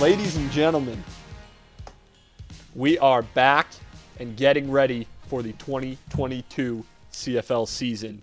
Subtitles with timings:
[0.00, 1.04] Ladies and gentlemen,
[2.74, 3.66] we are back
[4.18, 8.22] and getting ready for the 2022 CFL season.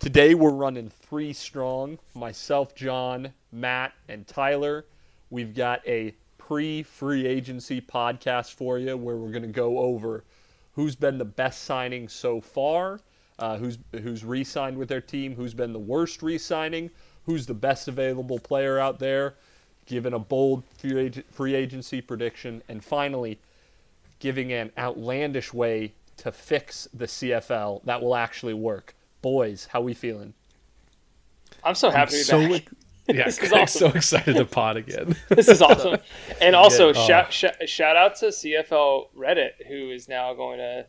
[0.00, 4.84] Today we're running three strong myself, John, Matt, and Tyler.
[5.30, 10.24] We've got a pre free agency podcast for you where we're going to go over
[10.74, 13.00] who's been the best signing so far,
[13.38, 16.90] uh, who's, who's re signed with their team, who's been the worst re signing,
[17.24, 19.36] who's the best available player out there,
[19.86, 23.38] giving a bold free, ag- free agency prediction, and finally,
[24.18, 28.94] giving an outlandish way to fix the CFL that will actually work.
[29.22, 30.34] Boys, how we feeling?
[31.64, 32.68] I'm so happy to be so back.
[33.08, 33.90] yeah, This is I'm awesome.
[33.90, 35.16] so excited to pod again.
[35.28, 35.98] this is awesome.
[36.40, 37.06] And also, Yeah.
[37.06, 37.30] shout, oh.
[37.30, 40.86] shout shout out to CFL Reddit, who is now going to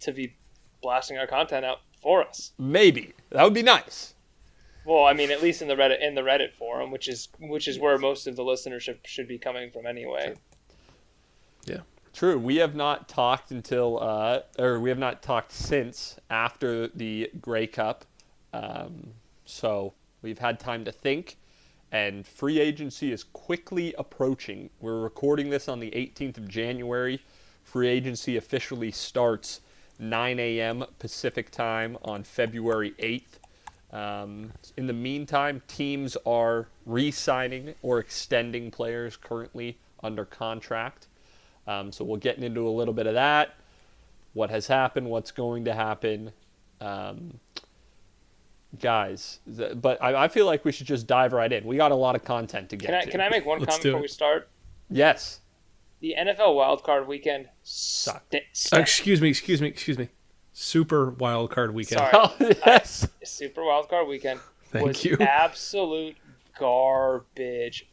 [0.00, 0.34] to be
[0.82, 2.52] blasting our content out for us.
[2.58, 4.14] Maybe that would be nice.
[4.84, 7.68] Well, I mean, at least in the Reddit in the Reddit forum, which is which
[7.68, 10.34] is where most of the listenership should be coming from anyway.
[11.64, 11.80] yeah,
[12.12, 12.38] True.
[12.38, 17.66] We have not talked until, uh, or we have not talked since after the Grey
[17.66, 18.04] Cup.
[18.52, 19.14] Um,
[19.44, 21.36] so we've had time to think,
[21.92, 24.70] and free agency is quickly approaching.
[24.80, 27.22] We're recording this on the 18th of January.
[27.62, 29.60] Free agency officially starts
[29.98, 30.84] 9 a.m.
[30.98, 33.38] Pacific time on February 8th.
[33.92, 41.08] Um, in the meantime, teams are re signing or extending players currently under contract.
[41.66, 43.54] Um, so we'll get into a little bit of that,
[44.32, 46.32] what has happened, what's going to happen.
[46.80, 47.38] Um,
[48.78, 51.64] guys, th- but I, I feel like we should just dive right in.
[51.64, 53.10] We got a lot of content to get Can I to.
[53.10, 54.48] can I make one comment before we start?
[54.88, 55.40] Yes.
[56.00, 58.32] The NFL wildcard weekend Sucked.
[58.32, 60.08] st- Uh, st- excuse me, excuse me, excuse me.
[60.62, 62.00] Super wild card weekend.
[62.00, 62.10] Sorry.
[62.12, 63.08] Oh, yes.
[63.24, 65.16] Super wildcard weekend Thank was you.
[65.18, 66.16] absolute
[66.58, 67.88] garbage.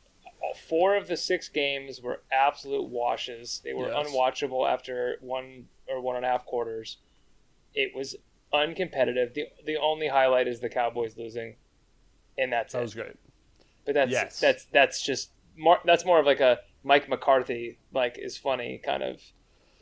[0.67, 3.61] Four of the six games were absolute washes.
[3.63, 4.07] They were Yes.
[4.09, 6.97] unwatchable after one or one and a half quarters.
[7.73, 8.17] It was
[8.53, 9.33] uncompetitive.
[9.33, 11.55] the The only highlight is the Cowboys losing,
[12.37, 12.81] and that's That it.
[12.81, 13.15] was great.
[13.85, 14.39] But that's Yes.
[14.41, 15.79] that's that's just more.
[15.85, 19.21] That's more of like a Mike McCarthy like is funny kind of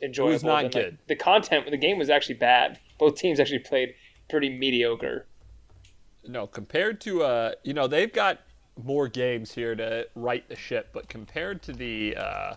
[0.02, 0.46] enjoyable.
[0.46, 0.98] not than, like, good.
[1.06, 1.70] the content.
[1.70, 2.78] The game was actually bad.
[2.98, 3.94] Both teams actually played
[4.28, 5.26] pretty mediocre.
[6.26, 8.40] No, compared to uh, you know, they've got
[8.82, 12.54] more games here to right the ship, but compared to the uh,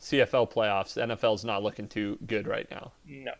[0.00, 2.92] CFL playoffs, the NFL's not looking too good right now.
[3.06, 3.32] No.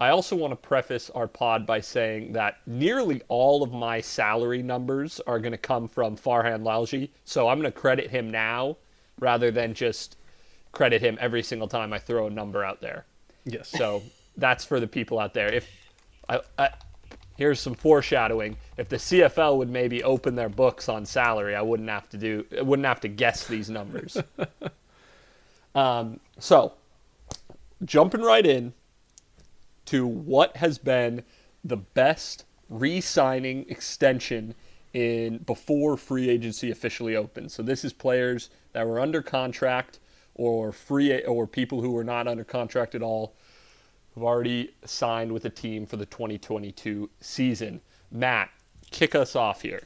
[0.00, 4.60] I also want to preface our pod by saying that nearly all of my salary
[4.60, 8.76] numbers are going to come from Farhan Lalji, so I'm going to credit him now
[9.20, 10.16] rather than just
[10.72, 13.04] credit him every single time I throw a number out there.
[13.44, 13.68] Yes.
[13.68, 14.02] So
[14.36, 15.52] that's for the people out there.
[15.52, 15.68] If
[16.28, 16.70] I, I,
[17.36, 21.88] here's some foreshadowing, if the CFL would maybe open their books on salary, I wouldn't
[21.88, 24.16] have to do, I wouldn't have to guess these numbers.
[25.74, 26.72] um, so
[27.84, 28.72] jumping right in
[29.86, 31.22] to what has been
[31.64, 34.54] the best re-signing extension
[34.94, 37.50] in before free agency officially opened.
[37.50, 39.98] So this is players that were under contract
[40.34, 43.34] or free or people who are not under contract at all
[44.14, 47.80] who've already signed with a team for the 2022 season.
[48.10, 48.50] Matt,
[48.90, 49.82] kick us off here.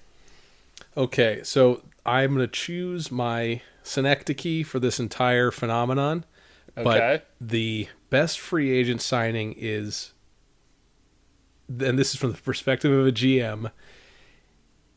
[0.96, 6.24] Okay, so I'm going to choose my synecdoche for this entire phenomenon.
[6.76, 6.84] Okay.
[6.84, 10.12] But the best free agent signing is,
[11.68, 13.70] and this is from the perspective of a GM,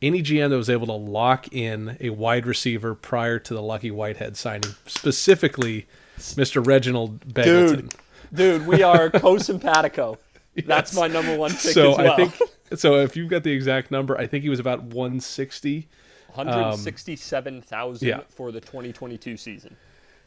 [0.02, 3.90] any GM that was able to lock in a wide receiver prior to the Lucky
[3.90, 5.86] Whitehead signing, specifically
[6.18, 6.64] Mr.
[6.64, 7.76] Reginald Begelton.
[7.76, 7.94] Dude,
[8.32, 10.18] dude, we are co-simpatico.
[10.66, 12.12] That's my number one pick so as well.
[12.12, 12.50] I think
[12.80, 12.96] so.
[12.96, 15.88] If you've got the exact number, I think he was about 160.
[16.34, 18.20] 167,000 yeah.
[18.28, 19.76] for the 2022 season.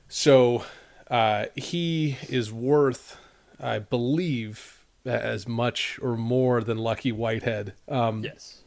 [0.09, 0.65] So
[1.09, 3.18] uh, he is worth,
[3.59, 7.74] I believe, as much or more than Lucky Whitehead.
[7.88, 8.62] Um, Yes.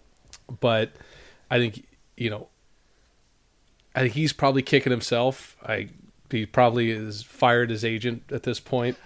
[0.61, 0.93] But
[1.51, 2.49] I think you know,
[3.95, 5.57] I think he's probably kicking himself.
[5.65, 5.91] I
[6.31, 8.97] he probably is fired his agent at this point.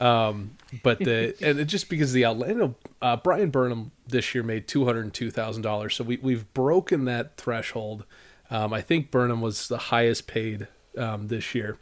[0.00, 4.34] Um, but the and it just because the outlet, you know, uh, Bryan Burnham this
[4.34, 8.04] year made two hundred and two thousand dollars, so we we've broken that threshold.
[8.50, 10.66] Um, I think Burnham was the highest paid
[10.96, 11.78] um, this year,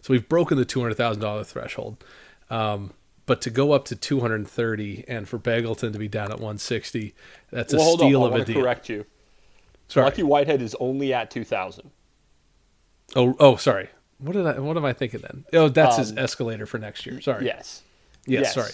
[0.00, 2.02] so we've broken the two hundred thousand dollar threshold.
[2.48, 2.92] Um,
[3.26, 6.30] but to go up to two hundred and thirty, and for Begelton to be down
[6.32, 7.14] at one sixty,
[7.50, 8.32] that's a Well, hold steal on.
[8.32, 8.60] Of a deal.
[8.60, 9.04] correct you.
[9.88, 10.04] Sorry.
[10.04, 11.90] Lucky Whitehead is only at 2,000.
[13.16, 13.88] Oh, oh, sorry.
[14.18, 14.58] What did I?
[14.60, 15.44] What am I thinking then?
[15.52, 17.20] Oh, that's his Um, escalator for next year.
[17.20, 17.44] Sorry.
[17.46, 17.82] Yes.
[18.26, 18.54] Yes, yes.
[18.54, 18.70] sorry.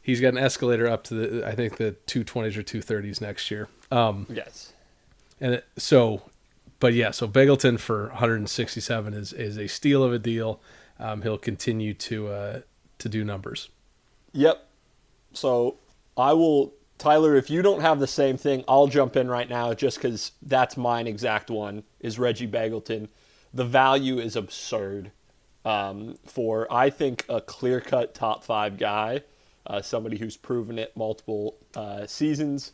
[0.00, 3.68] He's got an escalator up to the I think the 220s or 230s next year.
[3.90, 4.72] Um, Yes.
[5.40, 6.22] and it, so
[6.78, 10.60] but yeah, so Begelton for 167 is is a steal of a deal.
[10.98, 12.60] Um, he'll continue to uh,
[13.00, 13.68] to do numbers.
[14.32, 14.66] Yep.
[15.32, 15.76] So
[16.16, 17.36] I will, Tyler.
[17.36, 20.76] If you don't have the same thing, I'll jump in right now, just because that's
[20.76, 21.82] mine exact one.
[22.00, 23.08] Is Reggie Begelton?
[23.52, 25.10] The value is absurd
[25.64, 29.22] um, for I think a clear cut top five guy,
[29.66, 32.72] uh, somebody who's proven it multiple uh, seasons.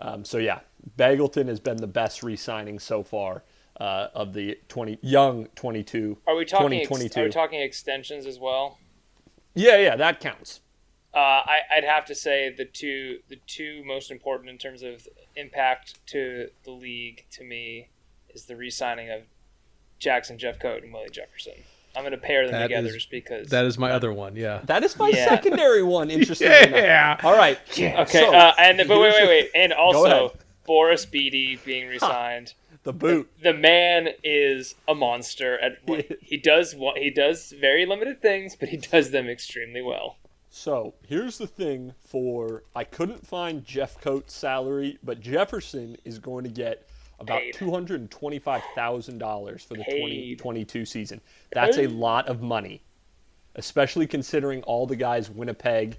[0.00, 0.60] Um, so yeah,
[0.96, 3.42] Begelton has been the best re-signing so far
[3.80, 6.18] uh, of the 20 young 22.
[6.26, 6.80] Are we talking?
[6.80, 8.78] Ex- are we talking extensions as well?
[9.58, 10.60] Yeah, yeah, that counts.
[11.14, 15.08] Uh, I, I'd have to say the two the two most important in terms of
[15.36, 17.88] impact to the league to me
[18.34, 19.22] is the re-signing of
[19.98, 21.54] Jackson Jeffcoat and Willie Jefferson.
[21.96, 23.48] I'm going to pair them That together is- just because.
[23.48, 24.36] That is my other one.
[24.36, 24.60] Yeah.
[24.64, 25.28] That is my Yeah.
[25.28, 26.10] secondary one.
[26.18, 26.46] Interesting.
[26.48, 26.70] enough.
[26.70, 27.16] Yeah.
[27.24, 27.58] All right.
[27.72, 32.52] okay, so, uh, and but wait, wait, wait, and also Boris Bede being re-signed.
[32.88, 33.30] The boot.
[33.42, 38.56] the man is a monster at what he does what he does very limited things
[38.56, 40.16] but he does them extremely well
[40.48, 46.50] So here's the thing for I couldn't find Jeffcoat's salary, but Jefferson is going to
[46.50, 46.88] get
[47.20, 51.20] about two hundred and twenty-five thousand dollars for the twenty twenty-two season.
[51.52, 52.80] That's a lot of money,
[53.56, 55.98] especially considering all the guys Winnipeg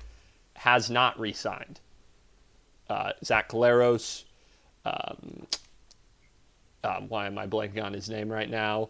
[0.55, 1.79] has not re-signed.
[2.89, 4.23] Uh, Zach Collaros,
[4.85, 5.45] um,
[6.83, 8.89] um, why am I blanking on his name right now?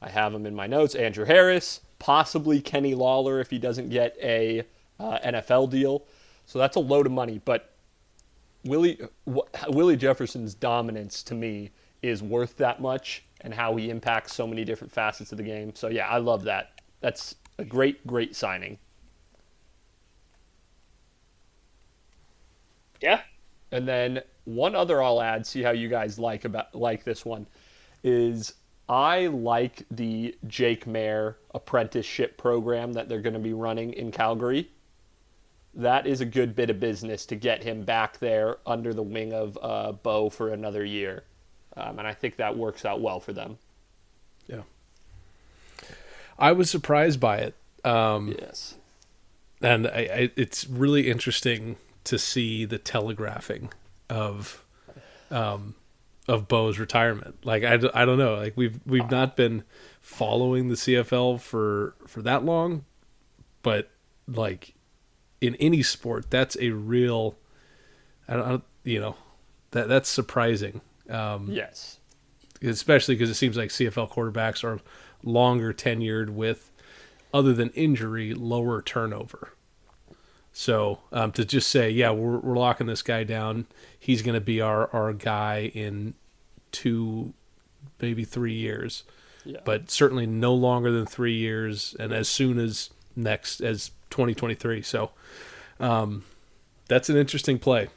[0.00, 0.94] I have him in my notes.
[0.94, 4.64] Andrew Harris, possibly Kenny Lawler if he doesn't get a
[4.98, 6.04] uh, NFL deal.
[6.46, 7.40] So that's a load of money.
[7.44, 7.72] But
[8.64, 8.98] Willie
[9.32, 11.70] wh- Willie Jefferson's dominance to me
[12.02, 15.74] is worth that much, and how he impacts so many different facets of the game.
[15.74, 16.80] So yeah, I love that.
[17.00, 18.78] That's a great, great signing.
[23.00, 23.22] yeah
[23.72, 27.46] And then one other I'll add, see how you guys like about like this one,
[28.02, 28.54] is
[28.88, 34.70] I like the Jake Maier apprenticeship program that they're going to be running in Calgary.
[35.74, 39.32] That is a good bit of business to get him back there under the wing
[39.32, 41.24] of uh, Bo for another year,
[41.76, 43.56] um, and I think that works out well for them.
[44.46, 44.62] Yeah.
[46.38, 47.54] I was surprised by it.
[47.84, 48.74] Um, Yes.
[49.62, 53.70] and I, I, it's really interesting to see the telegraphing
[54.12, 54.64] of
[55.30, 55.74] um
[56.28, 57.44] of Bo's retirement.
[57.44, 59.64] Like I, I don't know, like we've we've not been
[60.00, 62.84] following the CFL for for that long,
[63.62, 63.90] but
[64.28, 64.74] like
[65.40, 67.36] in any sport, that's a real
[68.28, 69.16] I don't, I don't you know
[69.72, 70.80] that that's surprising.
[71.10, 71.98] Um, Yes.
[72.62, 74.80] especially because it seems like CFL quarterbacks are
[75.24, 76.70] longer tenured with,
[77.34, 79.52] other than injury, lower turnover.
[80.52, 83.66] So um, to just say, yeah, we're, we're locking this guy down.
[83.98, 86.14] He's going to be our, our guy in
[86.72, 87.32] two,
[88.00, 89.04] maybe three years,
[89.44, 89.60] Yeah.
[89.64, 94.82] but certainly no longer than three years, and as soon as next as 2023.
[94.82, 95.10] So
[95.80, 96.24] um,
[96.88, 97.88] that's an interesting play.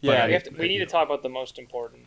[0.00, 0.26] yeah.
[0.26, 2.02] we, have to, we need to talk about the most important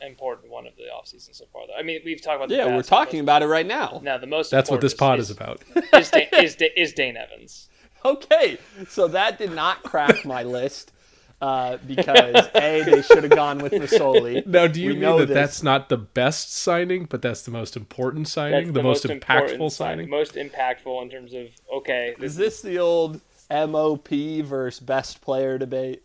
[0.00, 2.66] important one of the offseason so far though i mean we've talked about the yeah,
[2.66, 4.00] we're talking about it right now.
[4.04, 6.02] now the most That's what this pod important is about.
[6.02, 6.10] is,
[6.44, 7.70] is, is, is Dane Evans
[8.14, 8.58] Okay,
[8.88, 10.92] so that did not crack my list
[11.40, 14.44] uh, because a they should have gone with Masoli.
[14.46, 15.34] Now, do you We mean know that this.
[15.34, 19.58] that's not the best signing, but that's the most important signing, That's the, most, important
[19.60, 20.10] impactful signing?
[20.10, 23.20] most impactful in terms of okay Is this the old
[23.50, 24.08] MOP
[24.44, 26.04] versus best player debate?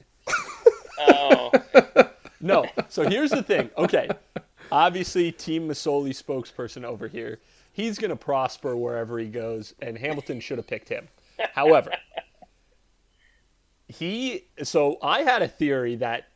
[1.00, 1.52] oh
[2.42, 2.66] No.
[2.88, 3.70] So here's the thing.
[3.78, 4.08] Okay,
[4.72, 7.40] obviously, Team Masoli spokesperson over here.
[7.74, 11.08] He's going to prosper wherever he goes, and Hamilton should have picked him.
[11.54, 11.92] However,
[13.88, 14.48] he.
[14.64, 16.30] So I had a theory that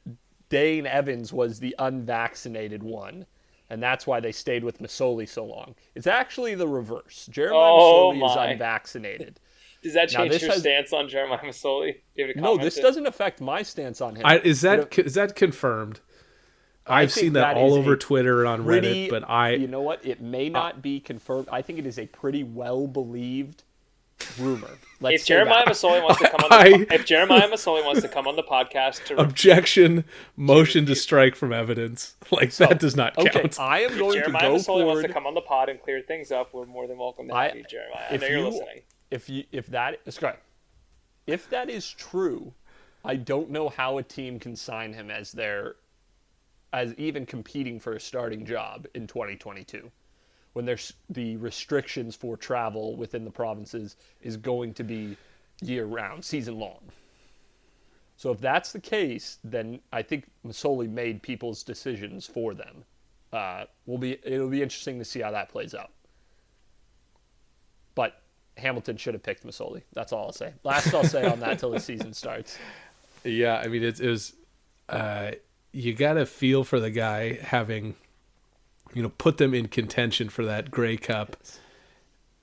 [0.49, 3.25] Dane Evans was the unvaccinated one,
[3.69, 5.75] and that's why they stayed with Masoli so long.
[5.95, 7.27] It's actually the reverse.
[7.31, 9.39] Jeremiah Oh, Masoli is unvaccinated.
[9.83, 11.93] does that change your has- stance on Jeremiah Masoli?
[11.93, 12.81] Do you have to No, this it?
[12.81, 14.25] doesn't affect my stance on him.
[14.25, 15.99] I, is But that is that confirmed?
[16.85, 19.81] I've seen that, that all over Twitter and on pretty, Reddit, but I you know
[19.81, 20.05] what?
[20.05, 21.47] It may not be confirmed.
[21.49, 23.63] I think it is a pretty well believed
[24.39, 24.69] rumor.
[25.01, 25.73] Let's if Jeremiah that.
[25.73, 28.35] Masoli wants to come on the, I- po- if Jeremiah Masoli wants to come on
[28.35, 30.05] the podcast to objection,
[30.37, 32.15] motion to strike from evidence.
[32.31, 33.35] Like that does not count.
[33.35, 35.79] okay, I am going to Jeremiah go Masoli wants to come on the pod and
[35.81, 38.05] clear things up, we're more than welcome to I- you, Jeremiah.
[38.09, 38.81] I if know you're you- listening.
[39.11, 40.41] If you if that is correct,
[41.27, 42.51] if that is true,
[43.05, 45.75] I don't know how a team can sign him as their
[46.71, 49.91] as even competing for a starting job in 2022
[50.53, 55.17] when there's the restrictions for travel within the provinces is going to be
[55.61, 56.79] year round, season long.
[58.17, 62.85] So if that's the case, then I think Masoli made people's decisions for them.
[63.33, 65.91] uh, will be it'll be interesting to see how that plays out.
[67.95, 68.21] But
[68.57, 69.81] Hamilton should have picked Masoli.
[69.93, 70.53] That's all I'll say.
[70.63, 72.57] Last I'll say on that till the season starts.
[73.23, 74.33] Yeah, I mean it, it was.
[74.89, 75.31] Uh,
[75.71, 77.95] you got to feel for the guy having,
[78.93, 81.37] you know, put them in contention for that Grey Cup,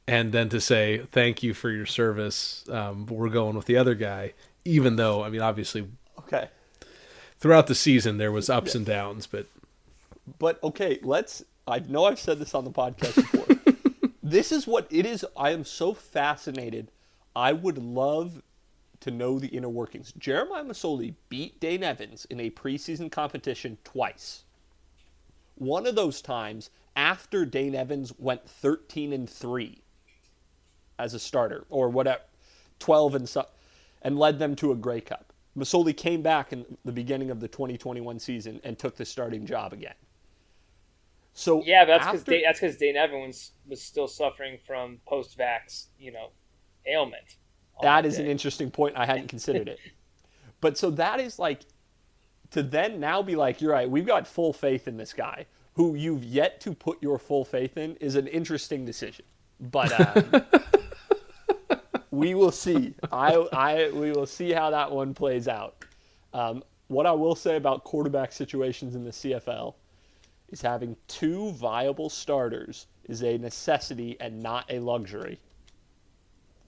[0.07, 2.65] and then to say thank you for your service.
[2.69, 4.33] Um, we're going with the other guy,
[4.65, 5.87] even though I mean obviously
[6.19, 6.49] Okay.
[7.39, 9.47] throughout the season there was ups and downs, but
[10.39, 11.45] But okay, let's.
[11.67, 13.47] I know I've said this on the podcast before.
[14.23, 15.25] this is what it is.
[15.37, 16.91] I am so fascinated.
[17.37, 18.43] I would love
[19.01, 20.13] to know the inner workings.
[20.19, 24.43] Jeremiah Masoli beat Dane Evans in a preseason competition twice.
[25.61, 29.83] One of those times after Dane Evans went 13 and 3
[30.99, 32.23] as a starter or whatever,
[32.79, 33.47] 12 and so,
[34.01, 35.35] and led them to a Grey Cup.
[35.55, 39.75] Masoli came back in the beginning of the 2021 season and took the starting job
[39.75, 39.93] again.
[41.35, 45.89] So Yeah, but that's because after- that's because Dane Evans was still suffering from post-vax,
[45.99, 46.31] you know,
[46.87, 47.37] ailment.
[47.83, 48.97] That is an interesting point.
[48.97, 49.79] I hadn't considered it.
[50.63, 51.63] But so that is like
[52.51, 55.95] to then now be like, you're right, we've got full faith in this guy who
[55.95, 59.25] you've yet to put your full faith in is an interesting decision.
[59.61, 60.45] But um,
[62.11, 62.95] we will see.
[63.13, 65.85] I, I, we will see how that one plays out.
[66.33, 69.75] Um, what I will say about quarterback situations in the CFL
[70.51, 75.39] is having two viable starters is a necessity and not a luxury.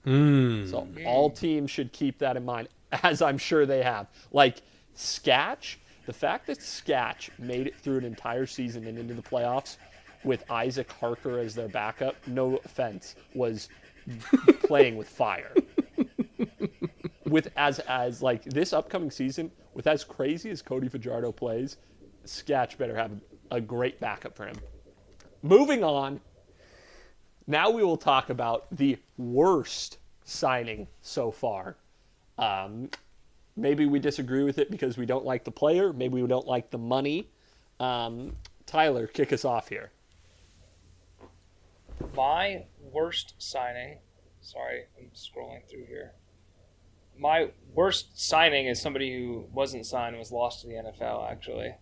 [0.05, 2.69] mm, So all teams should keep that in mind,
[3.03, 4.07] as I'm sure they have.
[4.31, 4.61] Like
[4.95, 9.77] Sketch, the fact that Sketch made it through an entire season and into the playoffs
[10.23, 13.69] with Isaac Harker as their backup, no offense, was
[14.63, 15.53] playing with fire.
[17.25, 21.77] with as as like this upcoming season, with as crazy as Cody Fajardo plays,
[22.25, 23.11] Sketch better have
[23.51, 24.57] a great backup for him.
[25.41, 26.21] Moving on,
[27.47, 31.75] now we will talk about the worst signing so far.
[32.37, 32.89] Um,
[33.55, 35.93] maybe we disagree with it because we don't like the player.
[35.93, 37.29] Maybe we don't like the money.
[37.79, 39.91] Um, Tyler, kick us off here.
[42.15, 43.99] My worst signing.
[44.41, 46.13] Sorry, I'm scrolling through here.
[47.17, 51.29] My worst signing is somebody who wasn't signed was lost to the NFL.
[51.29, 51.75] Actually,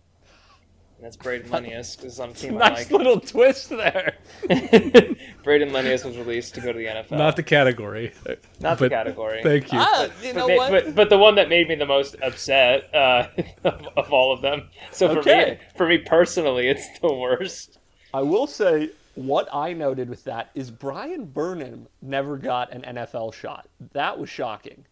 [1.02, 4.14] that's Brayden Lenius because on a team I Nice little twist there.
[4.44, 7.12] Brayden Lenius was released to go to the NFL.
[7.18, 8.12] not the category.
[8.60, 9.42] Not the but category.
[9.42, 9.78] Thank you.
[9.80, 10.70] Ah, you but, know ma- what?
[10.70, 13.28] but but the one that made me the most upset uh,
[13.64, 14.68] of, of all of them.
[14.92, 15.58] So for Okay.
[15.60, 17.78] me, for me personally, it's the worst.
[18.14, 23.34] I will say what I noted with that is Bryan Burnham never got an NFL
[23.34, 23.68] shot.
[23.92, 24.84] That was shocking.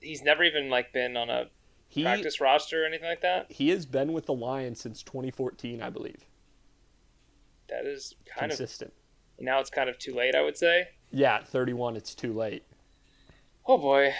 [0.00, 1.46] He's never even like been on a
[1.92, 3.52] He practice roster or anything like that.
[3.52, 6.24] he has been with the Lions since 2014, I believe.
[7.68, 8.92] That is kind Consistent.
[9.38, 10.34] of now it's kind of too late.
[10.34, 10.88] I would say.
[11.10, 12.64] Yeah, at 31, it's too late.
[13.66, 14.14] Oh boy.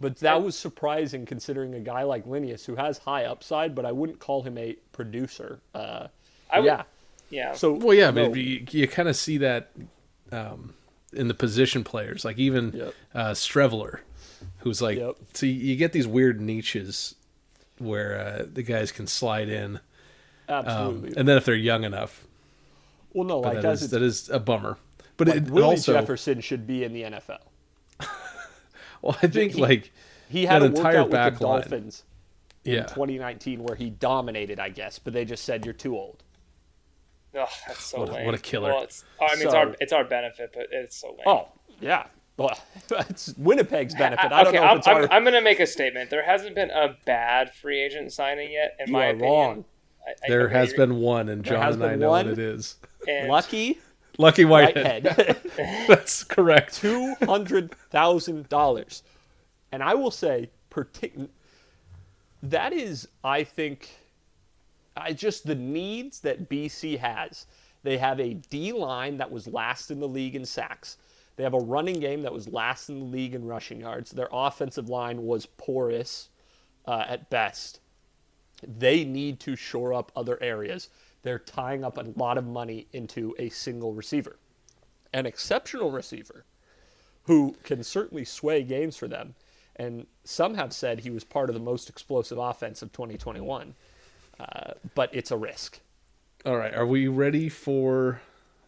[0.00, 3.92] But that was surprising considering a guy like Lenius who has high upside, but I
[3.92, 5.60] wouldn't call him a producer.
[5.74, 6.08] Uh,
[6.50, 6.82] I would, yeah.
[7.30, 7.52] yeah.
[7.52, 9.70] So Well, yeah, no, but you, you kind of see that
[10.32, 10.74] um,
[11.12, 12.94] in the position players, like even Yep.
[13.14, 14.00] uh, Streveler,
[14.58, 15.16] who's like, Yep.
[15.34, 17.14] so you, you get these weird niches
[17.78, 19.80] where uh, the guys can slide in,
[20.48, 22.26] um, and then if they're young enough,
[23.12, 24.76] well, no, but like that as is, it's, that is a bummer.
[25.16, 27.38] But like it, it Willie also, Jefferson should be in the NFL.
[29.02, 29.92] well, I think he- like
[30.28, 31.60] He had an a entire workout with back the line.
[31.62, 32.04] Dolphins
[32.64, 36.22] yeah, in 2019 where he dominated, I guess, but they just said you're too old.
[37.34, 38.26] Oh, that's so What lame.
[38.26, 38.72] what a killer.
[38.72, 41.20] Well, it's, I mean, it's our it's our benefit, but it's so lame.
[41.26, 41.48] Oh,
[41.80, 42.06] yeah.
[42.42, 42.58] Well,
[43.08, 44.32] it's Winnipeg's benefit.
[44.32, 45.02] I, I, don't okay, know if I'm, it's our.
[45.04, 46.10] I'm, I'm going to make a statement.
[46.10, 49.30] There hasn't been a bad free agent signing yet, in you my are opinion.
[49.30, 49.64] wrong.
[50.06, 52.26] I, I, there has you're- been one, and John and I know one.
[52.26, 52.76] what it is.
[53.08, 53.80] and- Lucky
[54.18, 55.04] Lucky Whitehead.
[55.04, 55.40] Whitehead.
[55.88, 56.74] That's correct.
[56.74, 59.02] two hundred thousand dollars,
[59.70, 61.28] and I will say, partic-
[62.42, 63.88] that is, I think,
[64.96, 67.46] I just the needs that BC has.
[67.84, 70.98] They have a D line that was last in the league in sacks.
[71.36, 74.10] They have a running game that was last in the league in rushing yards.
[74.10, 76.28] Their offensive line was porous
[76.86, 77.80] uh, at best.
[78.66, 80.90] They need to shore up other areas.
[81.22, 84.36] They're tying up a lot of money into a single receiver.
[85.12, 86.44] An exceptional receiver
[87.24, 89.34] who can certainly sway games for them.
[89.76, 93.74] And some have said he was part of the most explosive offense of 2021.
[94.38, 95.80] Uh, but it's a risk.
[96.44, 98.20] All right, are we ready for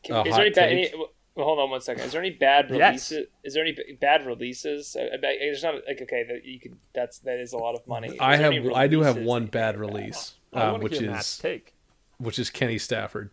[0.05, 0.69] Can- a is hot there any bad?
[0.71, 0.95] Any, take?
[1.35, 2.05] Well, hold on one second.
[2.05, 2.79] Is there any bad releases?
[2.81, 3.11] Yes.
[3.11, 3.29] releases?
[3.45, 4.97] Is there any b- bad releases?
[4.99, 6.77] I, I, there's not like okay that you could.
[6.95, 8.09] That's that is a lot of money.
[8.09, 11.75] Is I have I do have one bad release, I um, which is take.
[12.19, 13.31] which is Kenny Stafford.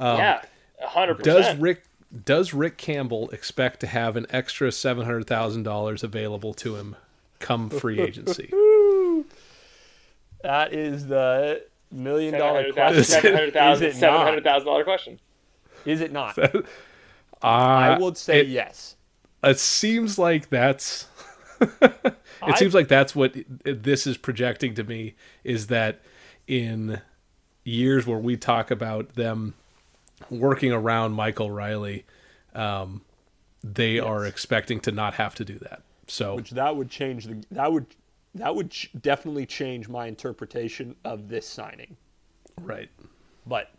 [0.00, 0.42] yeah,
[0.82, 1.56] hundred Does.
[1.56, 1.84] Rick
[2.24, 6.96] does Rick Campbell expect to have an extra seven hundred thousand dollars available to him
[7.38, 8.50] come free agency?
[10.42, 12.94] That is the million Seven dollar hundred thousand.
[13.04, 13.22] question.
[13.22, 13.86] Seven hundred thousand.
[13.88, 14.26] Is it Seven not?
[14.26, 15.20] hundred thousand dollar question.
[15.84, 16.38] Is it not?
[17.42, 18.96] Uh, I would say it, yes.
[19.42, 21.06] It seems like that's.
[21.60, 25.14] it I- seems like that's what this is projecting to me
[25.44, 26.00] is that
[26.46, 27.00] in
[27.64, 29.54] years where we talk about them
[30.30, 32.04] working around Michael Reilly,
[32.54, 33.02] um,
[33.62, 35.82] they are expecting to not have to do that.
[36.06, 37.86] So Which that would change the that would
[38.34, 41.96] that would ch- definitely change my interpretation of this signing.
[42.60, 42.88] right,
[43.46, 43.70] But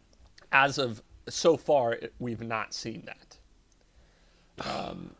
[0.51, 3.28] as of so far, it- we've not seen that.
[4.65, 5.11] Um,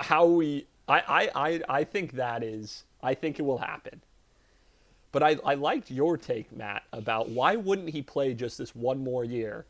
[0.00, 4.00] how we, I, I, I, I think that is, I think it will happen.
[5.12, 9.02] But I, I liked your take, Matt, about why wouldn't he play just this one
[9.02, 9.66] more year,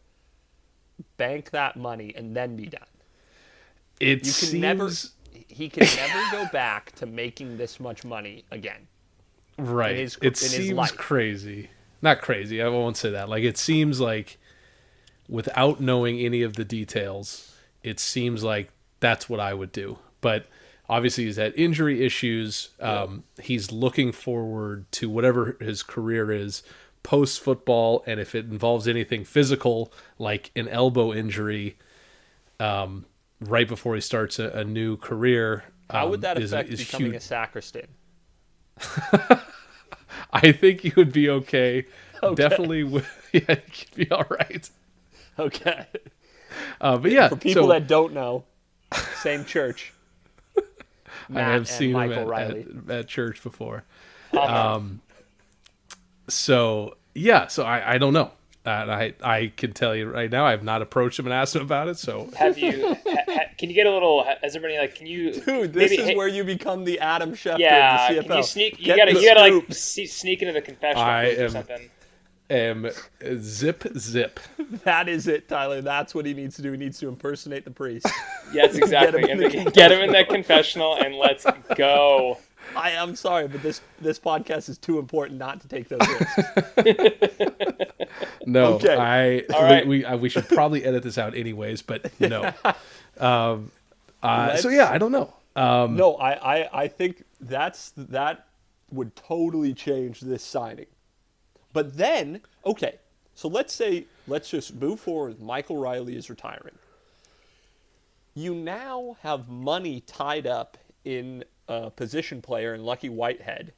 [1.16, 2.82] bank that money, and then be done?
[4.00, 4.90] it You can seems never,
[5.48, 8.86] he can never go back to making this much money again.
[9.58, 9.96] right.
[9.96, 11.70] his- it seems crazy.
[12.02, 12.60] Not crazy.
[12.62, 13.28] I won't say that.
[13.28, 14.38] Like it seems like,
[15.28, 17.53] without knowing any of the details,
[17.84, 19.98] it seems like that's what I would do.
[20.20, 20.46] But
[20.88, 22.70] obviously, he's had injury issues.
[22.80, 26.62] Um, He's looking forward to whatever his career is
[27.02, 31.76] post football, and if it involves anything physical, like an elbow injury,
[32.58, 33.04] um,
[33.40, 35.64] right before he starts a, a new career.
[35.90, 37.16] How would um, that is- affect is becoming huge.
[37.16, 37.86] a sacristan?
[40.32, 41.84] I think you would be okay.
[42.34, 44.68] Definitely, would, yeah, you'd be all right.
[45.38, 45.86] Okay.
[46.80, 48.44] Uh, but yeah, For people so that don't know,
[49.22, 49.92] same church.
[51.34, 52.66] I have seen Michael him at, Reilly.
[52.88, 53.84] at, at church before.
[54.38, 55.00] Um,
[56.28, 58.30] So yeah, so I, I don't know.
[58.66, 61.54] And I I can tell you right now, I have not approached him and asked
[61.54, 61.98] him about it.
[61.98, 62.94] So have you?
[62.94, 62.96] Ha,
[63.28, 64.24] ha, can you get a little?
[64.42, 64.94] Has everybody like?
[64.94, 65.32] Can you?
[65.32, 68.26] Dude, this maybe- is hey, where you become the Adam Schefter Yeah, of the CFL.
[68.26, 68.78] can you sneak?
[68.78, 69.72] You Get gotta, you gotta like scoop.
[69.74, 71.90] se- sneak into the confessional I booth or something.
[72.50, 72.88] Am
[73.40, 74.40] zip zip.
[74.84, 75.82] That is it, Tyler.
[75.82, 76.72] That's what he needs to do.
[76.72, 78.06] He needs to impersonate the priest.
[78.52, 79.22] Yes, exactly.
[79.22, 82.38] Get him in And the get him in that confessional and let's go.
[82.76, 86.34] I am sorry, but this this podcast is too important not to take those risks.
[88.46, 88.96] No, Okay.
[88.96, 89.86] I All right.
[89.86, 92.52] we we, we should probably edit this out anyways, but no.
[93.18, 93.70] um,
[94.22, 95.32] uh, so yeah, I don't know.
[95.56, 98.46] Um, no, I, I I think that's that
[98.90, 100.86] would totally change this signing.
[101.74, 103.00] But then, okay,
[103.34, 105.42] so let's say let's just move forward.
[105.42, 106.78] Michael Reilly is retiring.
[108.32, 113.74] You now have money tied up in a position player in Lucky Whitehead,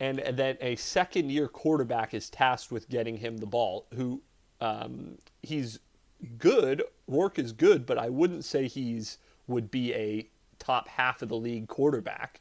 [0.00, 3.86] and, and then a second year quarterback is tasked with getting him the ball.
[3.94, 4.20] Who
[4.60, 5.78] um, he's
[6.36, 6.82] good.
[7.06, 11.36] Rourke is good, but I wouldn't say he's would be a top half of the
[11.36, 12.40] league quarterback.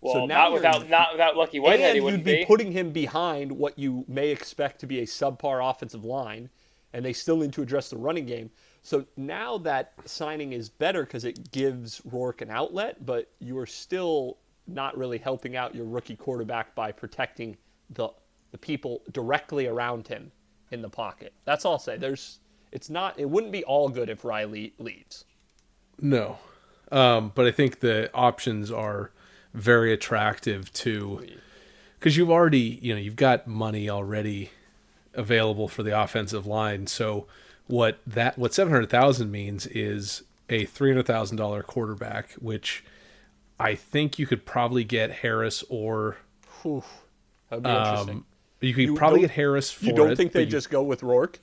[0.00, 2.44] Well, now not without not without Lucky Whitehead, and he you'd be be.
[2.46, 6.50] putting him behind what you may expect to be a subpar offensive line,
[6.92, 8.50] and they still need to address the running game.
[8.82, 13.66] So now that signing is better because it gives Rourke an outlet, but you are
[13.66, 17.56] still not really helping out your rookie quarterback by protecting
[17.90, 18.08] the
[18.52, 20.30] the people directly around him
[20.70, 21.32] in the pocket.
[21.44, 21.96] That's all I'll say.
[21.96, 22.38] There's
[22.70, 25.24] it's not it wouldn't be all good if Reilly leaves.
[26.00, 26.38] No,
[26.92, 29.10] um, but I think the options are
[29.58, 31.26] very attractive to
[31.98, 34.50] because you've already you know you've got money already
[35.14, 36.86] available for the offensive line.
[36.86, 37.26] So
[37.66, 42.84] what that what seven hundred thousand means is a three hundred thousand dollar quarterback, which
[43.60, 46.16] I think you could probably get Harris or
[46.62, 46.84] Whew.
[47.50, 48.14] That'd be interesting.
[48.16, 48.24] um,
[48.60, 50.82] you could You probably get Harris for You don't it, think they you- just go
[50.82, 51.40] with Rourke?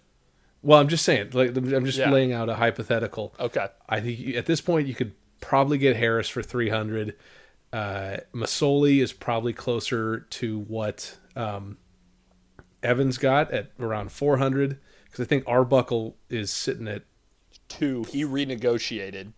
[0.63, 2.09] well I'm just saying like I'm just Yeah.
[2.11, 3.33] laying out a hypothetical.
[3.39, 3.67] Okay.
[3.89, 7.15] I think you- at this point you could probably get Harris for 300.
[7.73, 11.77] Uh, Masoli is probably closer to what um,
[12.83, 17.03] Evans got at around 400 because I think Arbuckle is sitting at,
[17.67, 18.03] Two.
[18.09, 19.33] He renegotiated.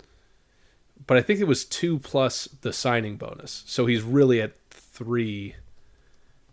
[1.06, 5.56] but I think it was two plus the signing bonus, so he's really at three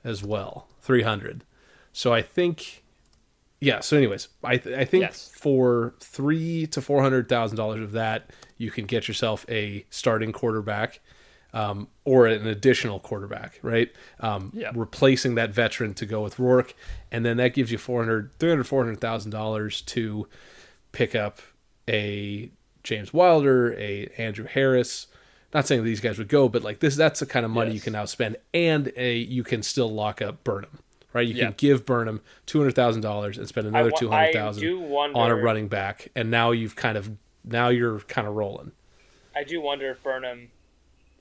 [0.04, 1.44] as well, 300.
[1.92, 2.84] So I think,
[3.60, 3.80] yeah.
[3.80, 5.30] So anyways, I th- I think Yes.
[5.34, 10.30] for three to four hundred thousand dollars of that, you can get yourself a starting
[10.30, 11.00] quarterback.
[11.54, 13.88] Um, or an additional quarterback, right?
[14.18, 14.72] Um, Yeah.
[14.74, 16.74] Replacing that veteran to go with Rourke,
[17.12, 20.26] and then that gives you 400, 300, 400,000 dollars to
[20.92, 21.40] pick up
[21.88, 22.50] a
[22.82, 25.06] James Wilder, a Andrew Harris.
[25.54, 27.80] Not saying these guys would go, but like this, that's the kind of money you
[27.80, 30.80] can now spend, and a you can still lock up Burnham,
[31.12, 31.24] right?
[31.26, 31.44] You Yeah.
[31.46, 34.68] can give Burnham two hundred thousand dollars and spend another two hundred thousand
[35.14, 37.12] on a running back, and now you've kind of
[37.44, 38.72] now you're kind of rolling.
[39.36, 40.48] I do wonder if Burnham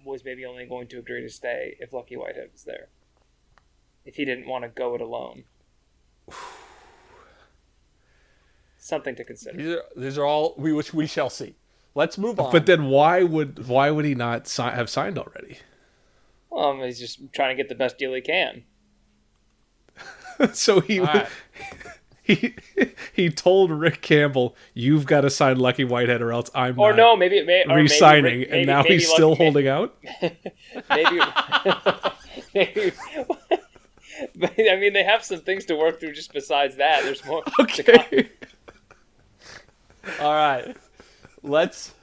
[0.04, 2.90] was maybe only going to agree to stay if Lucky Whitehead was there.
[4.06, 5.46] If he didn't want to go it alone.
[8.78, 9.58] Something to consider.
[9.58, 11.56] These are these are all we which we shall see.
[11.96, 12.52] Let's move on.
[12.52, 15.60] But then why would why would he not si- have signed already?
[16.50, 18.64] Well, he's just trying to get the best deal he can.
[20.54, 21.28] so he All right.
[22.24, 22.56] he
[23.14, 26.98] he told Rick Campbell, "You've got to sign Lucky Whitehead, or else I'm Or not
[26.98, 29.96] no, maybe it may or maybe re-signing." And now maybe he's still Lucky- holding out.
[30.90, 31.20] maybe,
[32.54, 32.92] maybe
[34.36, 37.04] but, I mean, they have some things to work through just besides that.
[37.04, 37.44] There's more.
[37.60, 38.30] Okay.
[40.20, 40.76] all right,
[41.42, 41.94] let's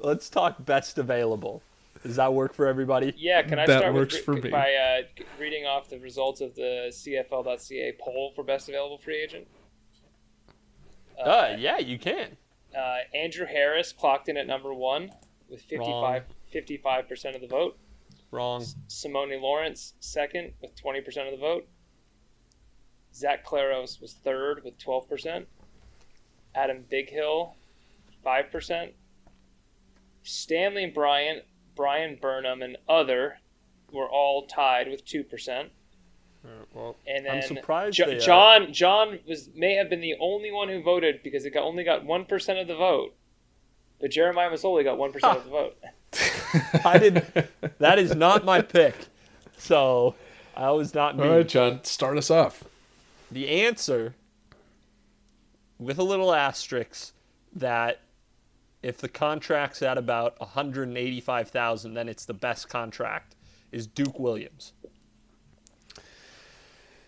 [0.00, 1.62] let's talk best available.
[2.02, 3.12] Does that work for everybody?
[3.16, 4.50] Yeah, can I That start works with, for me.
[4.50, 5.02] by uh,
[5.40, 9.48] reading off the results of the CFL.ca poll for best available free agent?
[11.22, 12.36] Uh, yeah, you can.
[12.76, 15.10] Uh, Andrew Harris clocked in at number one
[15.48, 15.62] with
[16.52, 17.78] 55 percent of the vote.
[18.30, 18.62] Wrong.
[18.88, 21.66] Simoni Lawrence second with 20% of the vote.
[23.14, 25.46] Zach Collaros was third with 12%.
[26.54, 27.54] Adam Bighill,
[28.24, 28.92] 5%.
[30.22, 33.38] Stanley Bryant, Bryan Burnham, and other
[33.90, 35.70] were all tied with 2%.
[36.74, 37.96] Well, And then I'm surprised.
[37.96, 41.44] Jo- they, uh, John John was may have been the only one who voted because
[41.44, 43.14] it got, only got 1% of the vote.
[44.00, 45.76] But Jeremiah Masoli got 1% of the vote.
[46.84, 47.24] I didn't.
[47.78, 48.94] That is not my pick.
[49.56, 50.14] So
[50.56, 51.24] I was not me.
[51.24, 52.64] All right, John, start us off.
[53.30, 54.14] The answer,
[55.78, 57.12] with a little asterisk,
[57.54, 58.00] that
[58.82, 63.34] if the contract's at about 185,000, then it's the best contract,
[63.72, 64.72] is Duke Williams.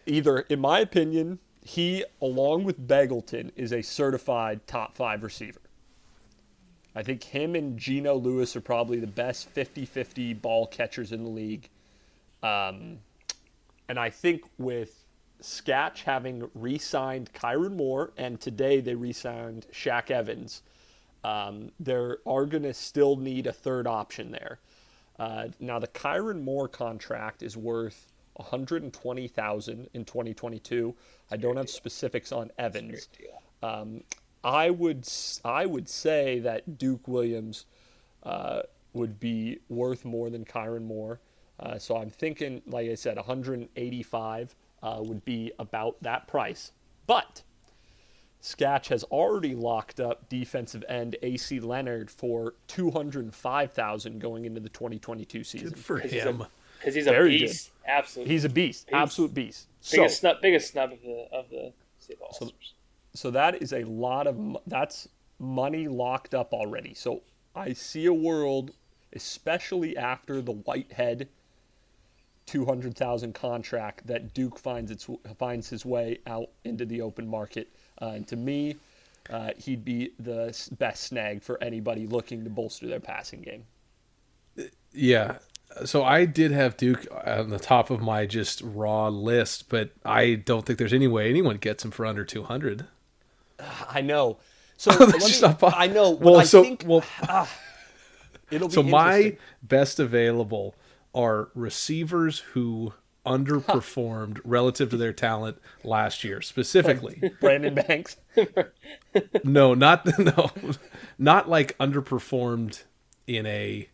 [0.07, 5.61] Either, in my opinion, he, along with Begelton, is a certified top five receiver.
[6.95, 11.23] I think him and Geno Lewis are probably the best 50 50 ball catchers in
[11.23, 11.69] the league.
[12.43, 12.99] Um,
[13.89, 15.05] and I think with
[15.41, 20.63] Scatch having re signed Kyran Moore, and today they re signed Shaq Evans,
[21.23, 24.59] um, there are going to still need a third option there.
[25.19, 28.10] Uh, now, the Kyran Moore contract is worth
[28.43, 30.95] 120000 in 2022.
[31.31, 33.09] I don't have specifics on Evans.
[33.63, 34.03] Um,
[34.43, 37.67] I would s- I would say that Duke Williams
[38.23, 38.63] uh,
[38.95, 41.21] would be worth more than Kyran Moore.
[41.59, 46.73] Uh, so I'm thinking, like I said, 185 uh, would be about that price.
[47.07, 47.43] But
[48.41, 55.45] Sketch has already locked up defensive end AC Leonard for 205,000 going into the 2022
[55.45, 55.69] season.
[55.69, 56.45] Good for He's a- him.
[56.81, 57.71] Because he's a Very beast.
[57.87, 58.33] Absolutely.
[58.35, 58.95] He's a beast, Beast.
[58.95, 59.67] absolute beast.
[59.81, 62.51] So, biggest snub biggest snub of the of the CFL So-
[63.13, 66.95] so that is a lot of that's money locked up already.
[66.95, 67.23] So
[67.57, 68.73] I see a world,
[69.15, 71.29] especially after the Whitehead
[72.47, 77.27] two hundred thousand contract, that Duke finds its finds his way out into the open
[77.27, 77.69] market.
[78.01, 78.77] Uh, and to me,
[79.29, 83.65] uh, he'd be the best snag for anybody looking to bolster their passing game.
[84.93, 85.39] Yeah.
[85.85, 90.35] So I did have Duke on the top of my just raw list, but I
[90.35, 92.87] don't think there's any way anyone gets him for under 200.
[93.89, 94.39] I know.
[94.77, 96.11] So me- I know.
[96.11, 97.51] Well, I so think well, ah,
[98.51, 100.75] it'll be so my best available
[101.15, 102.95] are receivers who
[103.27, 106.41] underperformed relative to their talent last year.
[106.41, 108.17] Specifically, Brandon Banks.
[109.45, 110.51] no, not no,
[111.19, 112.85] not like underperformed
[113.27, 113.89] in a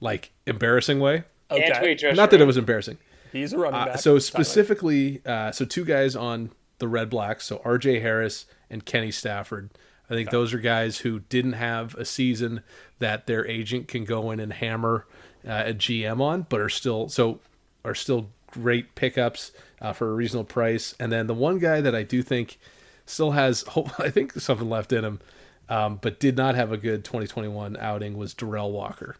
[0.00, 1.24] like embarrassing way.
[1.50, 1.72] Okay.
[1.78, 2.98] Tweet Josh Not that it was embarrassing.
[3.32, 3.98] He's a running Uh, back.
[3.98, 8.00] so specifically, uh, so two guys on the Red Blacks, so R.J.
[8.00, 9.70] Harris and Kenny Stafford.
[10.10, 12.62] I think those are guys who didn't have a season
[13.00, 15.06] that their agent can go in and hammer
[15.46, 17.40] uh, a GM on, but are still so
[17.84, 20.94] are still great pickups uh, for a reasonable price.
[21.00, 22.58] And then the one guy that I do think
[23.04, 25.20] still has, hope, I think something left in him,
[25.68, 29.16] um, but did not have a good 2021 outing was Darrell Walker.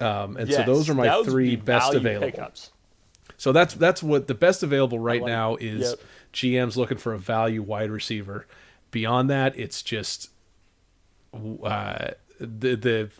[0.00, 2.26] Um, and so those are my three be best available.
[2.26, 2.70] pickups.
[3.36, 5.90] So that's that's what the best available right like now is.
[5.90, 6.00] Yep.
[6.32, 8.46] GM's looking for a value wide receiver.
[8.90, 10.30] Beyond that, it's just
[11.34, 13.10] uh, the the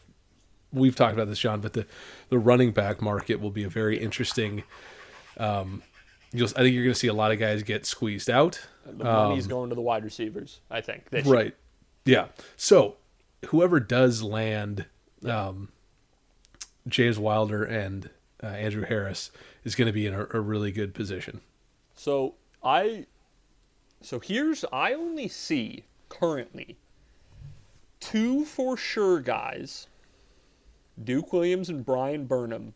[0.72, 1.86] we've talked about this, John, but the
[2.28, 4.62] the running back market will be a very interesting.
[5.36, 5.82] Um,
[6.32, 8.60] you'll, I think you're going to see a lot of guys get squeezed out.
[8.86, 11.04] The money's going to the wide receivers, I think.
[11.12, 11.54] Um, Right.
[12.04, 12.28] Yeah.
[12.56, 12.96] So
[13.46, 14.86] whoever does land
[15.24, 15.68] um,
[16.90, 18.10] James Wilder and
[18.42, 19.30] uh, Andrew Harris
[19.64, 21.40] is going to be in a, a really good position.
[21.94, 23.06] So I
[24.02, 26.76] so here's I only see currently
[28.00, 29.86] two for sure guys,
[31.04, 32.72] Duke Williams and Bryan Burnham,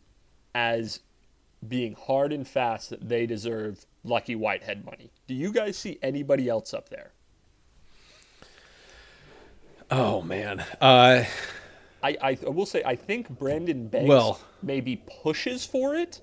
[0.53, 0.99] as
[1.67, 5.11] being hard and fast that they deserve Lucky Whitehead money.
[5.27, 7.11] Do you guys see anybody else up there?
[9.89, 10.63] Oh man.
[10.79, 11.25] Uh,
[12.05, 16.21] I, I, I will say I think Brandon Banks Well- maybe pushes for it,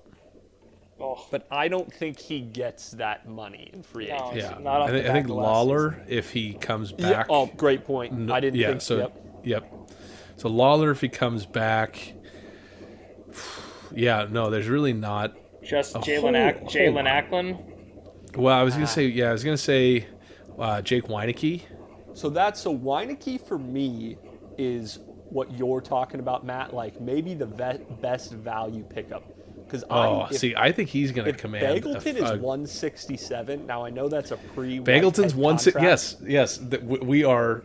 [0.99, 4.15] Oh, but I don't think he gets that money in free No.
[4.31, 4.39] agency.
[4.39, 4.57] yeah.
[4.61, 7.25] not I, the thi- I think of last Lawler, if he comes Yeah, back.
[7.29, 8.13] oh, great point.
[8.13, 9.25] No- I didn't yeah, think so yep.
[9.43, 9.73] yep.
[10.37, 12.13] So Lawler, if he comes back,
[13.91, 15.35] yeah, no, there's really not.
[15.63, 17.07] just A Jalen whole- Ack- Jalen.
[17.07, 18.37] Acklin.
[18.37, 18.77] Well, I was Ah.
[18.77, 20.05] gonna say, yeah, I was gonna say
[20.59, 21.61] uh, Jake Wieneke.
[22.13, 24.17] So that's so Wieneke for me
[24.57, 24.99] is
[25.33, 26.73] what you're talking about, Matt.
[26.73, 29.23] Like maybe the ve- best value pickup
[29.65, 31.65] because Oh, I if, see, I think he's gonna if command.
[31.65, 33.65] a- Begelton is 167.
[33.65, 34.79] Now I know that's a pre.
[34.79, 35.57] Begelton's one.
[35.57, 36.57] Si- yes, yes.
[36.57, 37.63] W- we are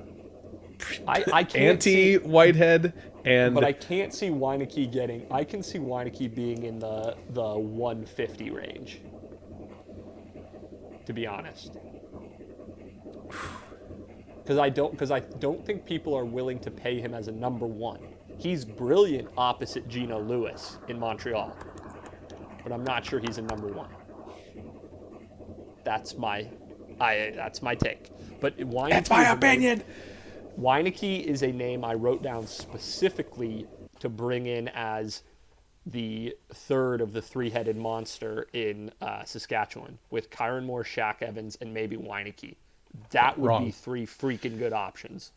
[1.06, 5.26] I, I can't see, anti Whitehead, and but I can't see Wieneke getting.
[5.30, 9.00] I can see Wieneke being in the the 150 range.
[11.06, 11.76] To be honest.
[14.48, 17.32] Because I don't, because I don't think people are willing to pay him as a
[17.32, 18.00] number one.
[18.38, 21.54] He's brilliant opposite Geno Lewis in Montreal,
[22.62, 23.90] but I'm not sure he's a number one.
[25.84, 26.48] That's my,
[26.98, 28.10] I that's my take.
[28.40, 29.82] But Wieneke that's my a name- opinion.
[30.58, 33.66] Wieneke is a name I wrote down specifically
[34.00, 35.24] to bring in as
[35.84, 41.74] the third of the three-headed monster in uh, Saskatchewan, with Kyran Moore, Shaq Evans, and
[41.74, 42.56] maybe Wieneke.
[43.10, 45.32] That would be three freaking good options.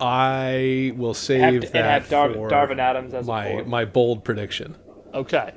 [0.00, 3.66] I will Have, save and that have Dar- for Darvin Adams as my fourth.
[3.66, 4.76] my bold prediction.
[5.14, 5.52] Okay.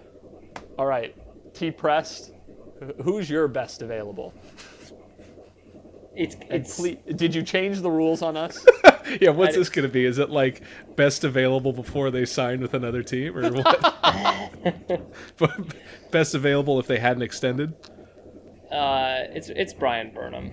[0.77, 1.15] All right.
[1.53, 2.31] T pressed.
[3.03, 4.33] who's your best available?
[6.15, 8.65] It's it's please, did you change the rules on us?
[9.19, 10.05] Yeah, what's I- this going to be?
[10.05, 10.61] Is it like
[10.95, 15.01] best available before they signed with another team, or what?
[16.11, 17.73] best available if they hadn't extended?
[18.71, 20.51] uh, it's it's Bryan Burnham.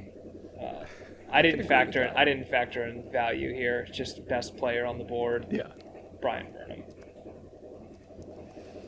[1.30, 3.86] I didn't factor in I didn't factor in value here.
[3.92, 5.46] Just best player on the board.
[5.50, 5.68] Yeah.
[6.20, 6.82] Bryan Burnham.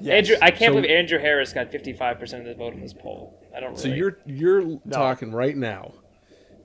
[0.01, 0.15] Yes.
[0.29, 3.39] Andrew, I can't So- believe Andrew Harris got 55% of the vote in this poll.
[3.55, 3.83] I don't really.
[3.83, 5.93] So you're you're talking right now.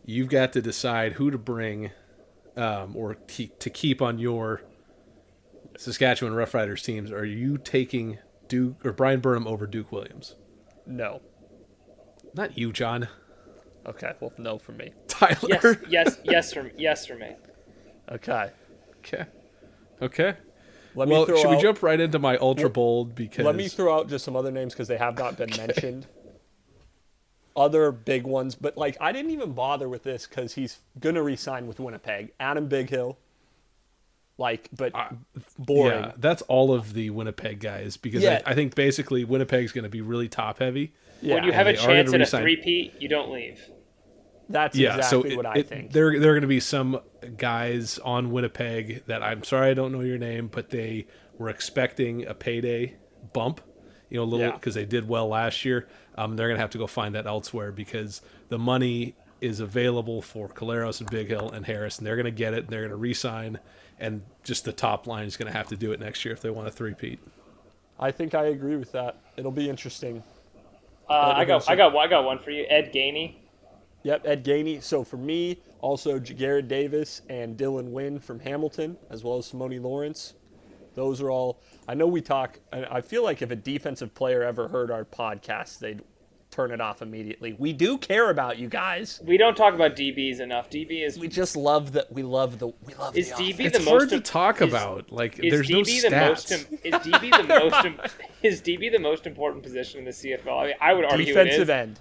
[0.06, 1.90] You've got to decide who to bring,
[2.56, 4.62] um, or keep, to keep on your
[5.78, 7.12] Saskatchewan Roughriders teams.
[7.12, 10.36] Are you taking Duke or Bryan Burnham over Duke Williams?
[10.86, 11.22] no.
[12.36, 13.08] Not you, John.
[13.86, 14.12] Okay.
[14.20, 14.92] Well, no for me.
[15.20, 15.38] Tyler.
[15.42, 17.32] yes, yes, yes for yes for me.
[18.12, 18.50] Okay.
[19.00, 19.26] Okay.
[20.02, 20.34] Okay.
[20.96, 23.56] Let well, me throw should we out- jump right into my ultra bold because Let
[23.56, 26.08] me throw out just some other names because they have not been mentioned.
[27.58, 31.68] Other big ones, but like I didn't even bother with this because he's gonna resign
[31.68, 32.32] with Winnipeg.
[32.40, 33.16] Adam Bighill.
[34.38, 34.92] Like, but
[35.58, 36.04] boring.
[36.04, 38.42] Yeah, that's all of the Winnipeg guys because Yeah.
[38.46, 40.94] I, I think basically Winnipeg's going to be really top heavy.
[41.22, 43.32] Yeah, when you have a they are gonna chance at a resign- three-peat, you don't
[43.32, 43.62] leave.
[44.50, 45.92] That's Yeah, exactly so it, what I it- think.
[45.92, 47.00] there there are going to be some
[47.38, 52.26] guys on Winnipeg that I'm sorry I don't know your name, but they were expecting
[52.28, 52.96] a payday
[53.34, 53.62] bump,
[54.10, 54.52] you know, a little Yeah.
[54.54, 55.88] because they did well last year.
[56.16, 60.22] Um, they're going to have to go find that elsewhere because the money is available
[60.22, 62.60] for Collaros and Bighill and Harris, and they're going to get it.
[62.66, 63.60] and They're going to re-sign,
[64.00, 66.42] and just the top line is going to have to do it next year if
[66.42, 67.20] they want a three-peat.
[68.00, 69.18] I think I agree with that.
[69.38, 70.24] It'll be interesting.
[71.10, 72.66] Uh, I got I got I got one for you.
[72.70, 73.36] Ed Gainey.
[74.06, 74.84] Yep, Ed Gainey.
[74.84, 79.82] So for me, also Jared Davis and Dylan Wynn from Hamilton, as well as Simoni
[79.82, 80.36] Lawrence.
[80.94, 81.60] Those are all.
[81.88, 82.60] I know we talk.
[82.72, 86.02] I I feel like if a defensive player ever heard our podcast, they'd
[86.52, 87.56] turn it off immediately.
[87.58, 89.20] We do care about you guys.
[89.26, 90.70] We don't talk about DBs enough.
[90.70, 92.12] DB is We just love that.
[92.14, 92.68] We love the.
[92.86, 93.72] We love Is the DB offense.
[93.74, 95.12] the It's hard to im- talk is- about.
[95.12, 96.72] Like, is there's no DB the most stats.
[96.72, 100.62] im- is DB the most is DB the most important position in the CFL?
[100.62, 101.70] I mean, I would argue it defensive is.
[101.72, 102.00] end.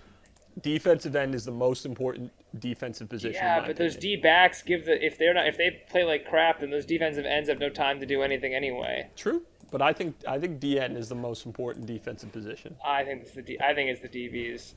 [0.63, 3.35] Defensive end is the most important defensive position.
[3.35, 3.97] Yeah, my but those.
[3.97, 7.25] D backs give the if they're not if they play like crap, then those defensive
[7.25, 9.09] ends have no time to do anything anyway.
[9.17, 12.77] True, but I think I think DN is the most important defensive position.
[12.87, 14.75] I think it's the D, I think it's the DBs.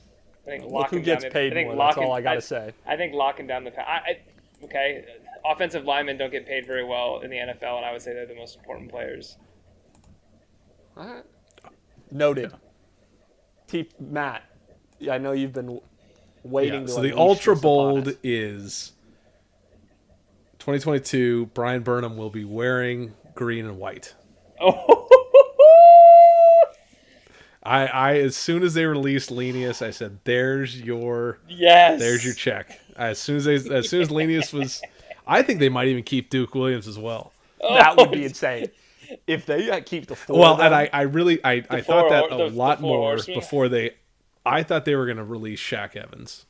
[0.47, 1.77] I think Look who gets down the, paid I think more.
[1.77, 2.71] That's all I gotta I, say.
[2.87, 4.19] I think locking down the pa- I, I
[4.63, 5.05] okay.
[5.45, 8.25] Offensive linemen don't get paid very well in the NFL, and I would say they're
[8.25, 9.37] the most important players.
[12.11, 12.53] Noted.
[13.67, 14.56] T- Matt, yeah,
[15.11, 15.79] I know you've been
[16.43, 16.81] waiting.
[16.81, 18.93] Yeah, to so the ultra bold is
[20.59, 21.47] 2022.
[21.53, 24.15] Bryan Burnham will be wearing green and white.
[24.59, 25.07] Oh,
[27.63, 31.99] I, I as soon as they released Lenius, I said, "There's your Yes.
[31.99, 34.81] there's your check." As soon as they, as soon as Lenius was,
[35.27, 37.33] I think they might even keep Duke Williams as well.
[37.61, 38.69] That would be insane.
[39.25, 42.09] If they uh, keep the four, Well, them, and I, I really I, I thought
[42.09, 43.39] that hor- a the- lot the more horsemen?
[43.39, 43.91] before they.
[44.47, 46.45] I thought they were going to release Shaq Evans,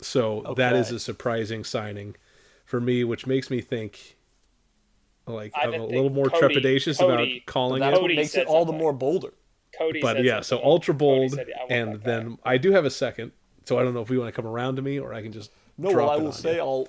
[0.00, 2.16] so that is a surprising signing
[2.64, 4.16] for me, which makes me think.
[5.26, 8.00] Like I I'm a little more Cody- trepidatious Cody- about calling that's it.
[8.00, 9.32] what Cody makes it all the more bolder.
[9.78, 12.84] Cody but said yeah, so ultra bold, said, "I want and then I do have
[12.84, 13.30] a second.
[13.66, 15.30] So I don't know if we want to come around to me or I can
[15.30, 16.60] just No, drop well, I will on say you.
[16.60, 16.88] I'll.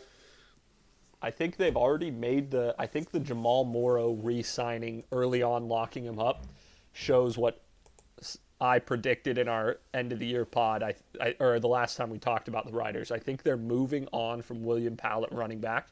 [1.21, 2.73] I think they've already made the.
[2.79, 6.45] I think the Jamal Morrow re-signing early on, locking him up,
[6.93, 7.61] shows what
[8.19, 10.84] s- I predicted in our end of the year pod.
[10.84, 13.12] I, I or the last time we talked about the Riders.
[13.12, 15.88] I think they're moving on from William Powell running back.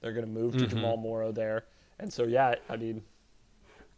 [0.00, 0.76] They're going to move to Mm-hmm.
[0.76, 1.64] Jamal Morrow there,
[2.00, 3.02] and so yeah, I mean,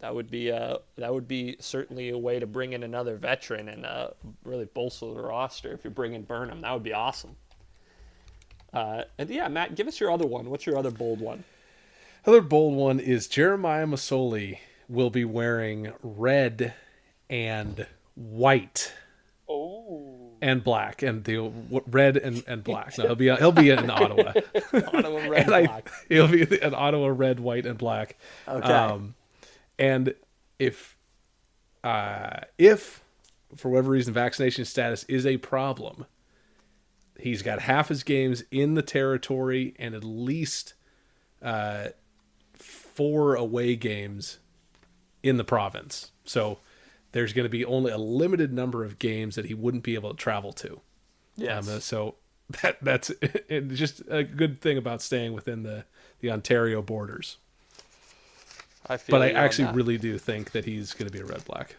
[0.00, 3.68] that would be uh that would be certainly a way to bring in another veteran
[3.70, 4.08] and uh,
[4.44, 5.72] really bolster the roster.
[5.72, 7.36] If you're bringing Burnham, that would be awesome.
[8.72, 10.50] Uh, and yeah, Matt, give us your other one.
[10.50, 11.44] What's your other bold one?
[12.26, 14.58] Other bold one is Jeremiah Masoli
[14.88, 16.74] will be wearing red
[17.32, 18.92] and white
[19.48, 20.36] Oh.
[20.40, 21.50] and black and the
[21.86, 22.96] red and, and black.
[22.98, 24.32] No, he'll be he'll be in Ottawa.
[24.72, 25.90] Ottawa red and I, black.
[26.08, 28.16] he'll be an Ottawa red, white, and black.
[28.46, 28.72] Okay.
[28.72, 29.14] Um,
[29.78, 30.14] and
[30.58, 30.96] if
[31.82, 33.02] uh, if
[33.56, 36.06] for whatever reason vaccination status is a problem,
[37.18, 40.74] he's got half his games in the territory and at least
[41.42, 41.88] uh,
[42.54, 44.38] four away games
[45.22, 46.10] in the province.
[46.24, 46.58] So
[47.12, 50.10] there's going to be only a limited number of games that he wouldn't be able
[50.10, 50.80] to travel to.
[51.36, 51.68] yes.
[51.68, 52.16] Um, uh, so
[52.62, 53.10] that that's
[53.68, 55.84] just a good thing about staying within the
[56.20, 57.38] the Ontario borders.
[58.86, 59.74] I feel But I actually that.
[59.74, 61.76] really do think that he's going to be a red black.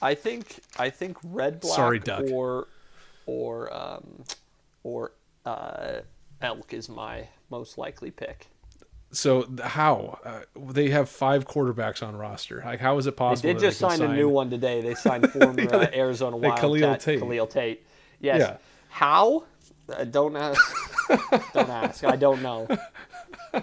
[0.00, 2.30] I think I think red black Sorry, Doug.
[2.30, 2.68] or
[3.26, 4.24] or um,
[4.84, 5.12] or
[5.44, 6.00] uh,
[6.42, 8.46] elk is my most likely pick.
[9.12, 10.40] So how uh,
[10.72, 12.62] they have five quarterbacks on roster?
[12.64, 13.52] Like how is it They possible?
[13.54, 14.80] did just can sign a new one today.
[14.82, 17.20] They signed former Yeah, uh, Arizona they- Khalil Wildcat Tate.
[17.20, 17.86] Khalil Tate.
[18.20, 18.40] Yes.
[18.40, 18.56] Yeah.
[18.88, 19.44] How?
[19.88, 20.60] Uh, don't ask.
[21.54, 22.04] don't ask.
[22.04, 22.66] I don't know.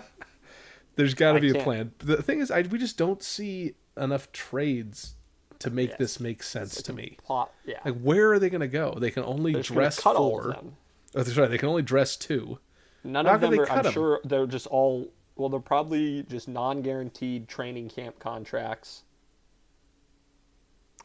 [0.95, 1.91] There's got to be a can't- plan.
[1.99, 5.15] The thing is, I we just don't see enough trades
[5.59, 5.99] to make Yes.
[5.99, 7.17] this make sense to me.
[7.25, 7.51] Plot.
[7.65, 7.79] Yeah.
[7.83, 8.95] Like where are they going to go?
[8.99, 10.51] They can only They're dress cut all of four.
[10.53, 10.77] them.
[11.15, 11.49] Oh, right.
[11.49, 12.59] They can only dress two.
[13.03, 13.69] None How of them are.
[13.69, 13.91] I'm 'em?
[13.91, 15.11] sure they're just all.
[15.35, 19.03] Well, they're probably just non-guaranteed training camp contracts.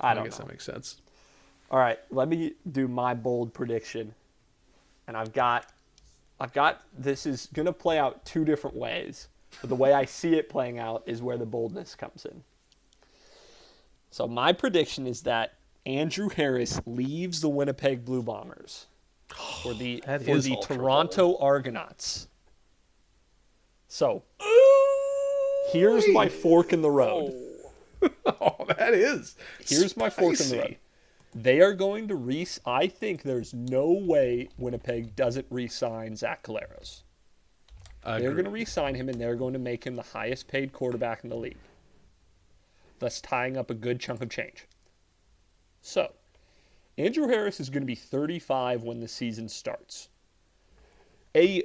[0.01, 0.45] I don't guess know.
[0.45, 1.01] that makes sense.
[1.71, 4.15] All right, let me do my bold prediction.
[5.07, 5.67] And I've got
[6.41, 9.29] I've got this is going to play out two different ways.
[9.61, 12.43] But the way I see it playing out is where the boldness comes in.
[14.11, 15.55] So my prediction is that
[15.87, 18.87] Andrew Harris leaves the Winnipeg Blue Bombers
[19.63, 22.29] for the That for the Toronto Argonauts.
[23.89, 24.23] So,
[25.73, 26.93] here's my fork in the oh.
[26.93, 27.45] road.
[28.41, 29.35] Oh, that is.
[29.67, 30.77] Here's my fork in the road.
[31.35, 32.47] They are going to re.
[32.65, 37.03] I think there's no way Winnipeg doesn't re-sign Zach Collaros.
[38.05, 41.31] They're going to re-sign him, and they're going to make him the highest-paid quarterback in
[41.31, 41.59] the league,
[43.01, 44.67] thus tying up a good chunk of change.
[45.81, 46.13] So,
[46.97, 50.09] Andrew Harris is going to be 35 when the season starts.
[51.35, 51.65] A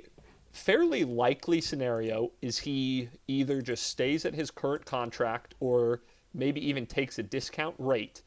[0.53, 6.01] fairly likely scenario is he either just stays at his current contract or
[6.33, 8.21] maybe even takes a discount rate.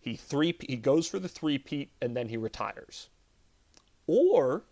[0.00, 3.08] He three he goes for the three-peat and then he retires.
[4.06, 4.62] Or,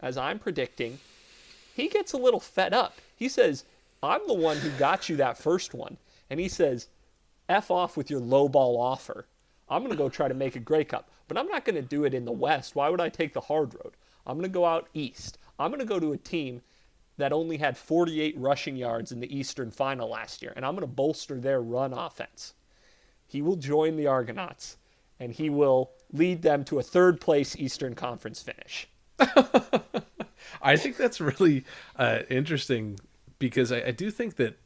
[0.00, 0.98] as I'm predicting,
[1.74, 2.94] he gets a little fed up.
[3.14, 3.64] He says,
[4.02, 5.98] I'm the one who got you that first one.
[6.30, 6.88] And he says,
[7.48, 9.26] F off with your low ball offer.
[9.68, 11.10] I'm going to go try to make a Grey Cup.
[11.26, 12.74] But I'm not going to do it in the West.
[12.74, 13.94] Why would I take the hard road?
[14.26, 15.38] I'm going to go out East.
[15.58, 16.62] I'm going to go to a team
[17.16, 20.52] that only had 48 rushing yards in the Eastern final last year.
[20.54, 22.54] And I'm going to bolster their run offense.
[23.26, 24.76] He will join the Argonauts
[25.18, 28.88] and he will lead them to a third place Eastern Conference finish.
[30.62, 31.64] I think that's really
[31.96, 32.98] uh, interesting
[33.38, 34.56] because I, I do think that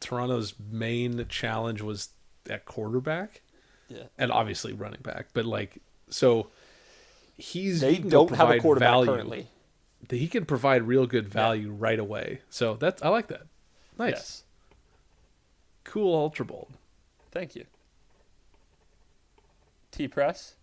[0.00, 2.08] Toronto's main challenge was
[2.48, 3.42] at quarterback
[3.88, 4.04] Yeah.
[4.18, 6.48] and obviously running back, but like so
[7.36, 9.10] he's They he can go don't have a quarterback value.
[9.12, 9.46] currently.
[10.18, 12.40] He can provide real good value right away.
[12.50, 13.42] So that's I like that.
[13.98, 14.42] Nice, Yes.
[15.84, 16.68] cool, ultra bold.
[17.30, 17.64] Thank you.
[19.90, 20.54] T Press?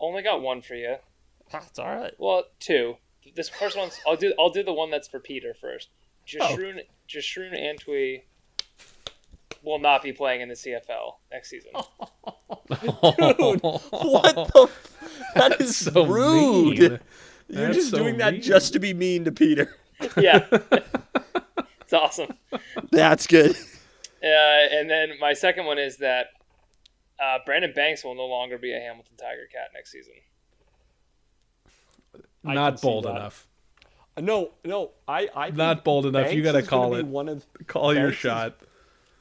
[0.00, 0.96] Only got one for you.
[1.54, 2.12] Ah, that's all right.
[2.18, 2.96] Well, two.
[3.36, 5.88] This first one's I'll do I'll do the one that's for Peter first.
[5.92, 6.26] Oh.
[6.26, 8.22] Jashroon Jashroon Antwi
[9.62, 11.70] will not be playing in the CFL next season.
[12.70, 14.62] Dude, what the?
[14.68, 16.78] F- that is so rude.
[16.78, 17.00] mean.
[17.52, 18.42] You're That's just so doing that mean.
[18.42, 19.76] just to be mean to Peter.
[20.16, 22.32] yeah, it's awesome.
[22.90, 23.54] That's good.
[24.24, 26.28] Uh, and then my second one is that
[27.22, 30.14] uh, Brandon Banks will no longer be a Hamilton Tiger Cat next season.
[32.42, 33.46] Not bold enough.
[34.18, 36.32] No, no, I, I Not bold enough.
[36.32, 37.06] You gotta call it.
[37.06, 38.56] One of Call your Banks is- shot.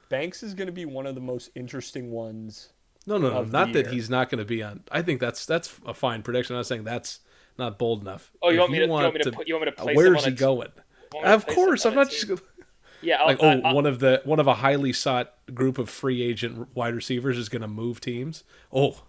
[0.10, 2.74] Banks is going to be one of the most interesting ones.
[3.08, 3.44] No, no, no.
[3.46, 3.94] Not that year.
[3.94, 4.84] he's not going to be on.
[4.92, 6.54] I think that's that's a fine prediction.
[6.54, 7.22] I'm not saying that's
[7.58, 8.32] not bold enough.
[8.42, 8.86] Oh, you If want me to?
[8.86, 9.32] You want me to?
[9.32, 10.70] put, you want me to place where's he going?
[11.14, 12.42] want me to Of course, I'm not just gonna-
[13.04, 15.78] Yeah, I'll, like oh, I- I'll- one of the one of a highly sought group
[15.78, 18.44] of free agent wide receivers is going to move teams.
[18.72, 19.02] Oh,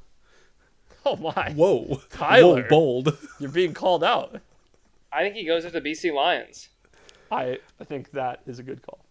[1.05, 1.51] Oh my!
[1.57, 2.62] whoa, Tyler.
[2.62, 3.18] whoa, bold.
[3.40, 4.40] You're being called out.
[5.12, 6.68] I think he goes with the BC Lions.
[7.30, 9.05] I I think that is a good call.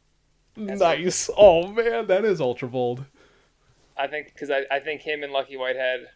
[0.55, 1.29] nice.
[1.37, 3.03] Oh man, that is ultra bold.
[3.97, 6.07] I think because I, I think him and Lucky Whitehead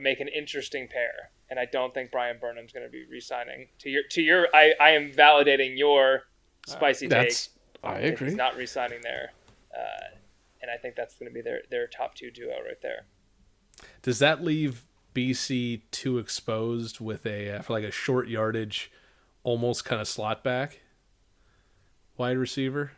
[0.00, 3.68] make an interesting pair, and I don't think Bryan Burnham's going to be re-signing.
[3.80, 6.22] To your to your, I, I am validating your
[6.66, 7.50] spicy That's
[7.82, 8.02] I take.
[8.02, 8.28] that agree.
[8.28, 9.32] He's not re-signing there,
[9.76, 10.16] uh,
[10.60, 13.06] and I think that's going to be their their top two duo right there.
[14.02, 14.84] Does that leave
[15.14, 18.90] BC too exposed with a uh, for like a short yardage,
[19.44, 20.80] almost kind of slot back
[22.16, 22.92] wide receiver?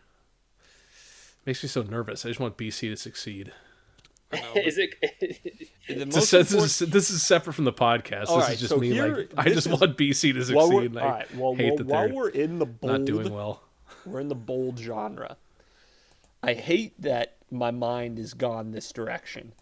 [1.47, 2.25] Makes me so nervous.
[2.25, 3.53] I just want BC to succeed.
[4.57, 4.95] is it?
[5.87, 8.29] The This, most this important- is this is separate from the podcast.
[8.29, 8.91] All this right, is just so me.
[8.91, 10.55] here- like I just is- want BC to succeed.
[10.55, 12.67] while we're, and I all right, well, hate well, that while they're we're in the
[12.67, 13.63] bold, not doing well.
[14.07, 15.37] we're in the bold genre.
[16.43, 19.53] I hate that my mind is gone this direction.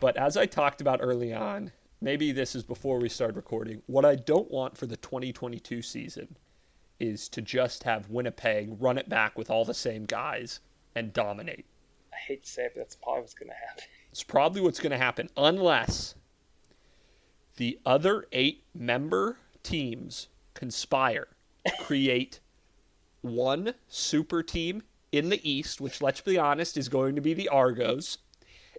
[0.00, 4.04] But as I talked about early on, maybe this is before we started recording, what
[4.04, 6.36] I don't want for the 2022 season
[7.00, 10.60] is to just have Winnipeg run it back with all the same guys
[10.94, 11.64] and dominate.
[12.12, 13.84] I hate to say it, but that's probably what's going to happen.
[14.14, 16.14] It's probably what's going to happen unless
[17.56, 21.26] the other eight member teams conspire
[21.66, 22.38] to create
[23.22, 27.48] one super team in the East, which, let's be honest, is going to be the
[27.48, 28.18] Argos,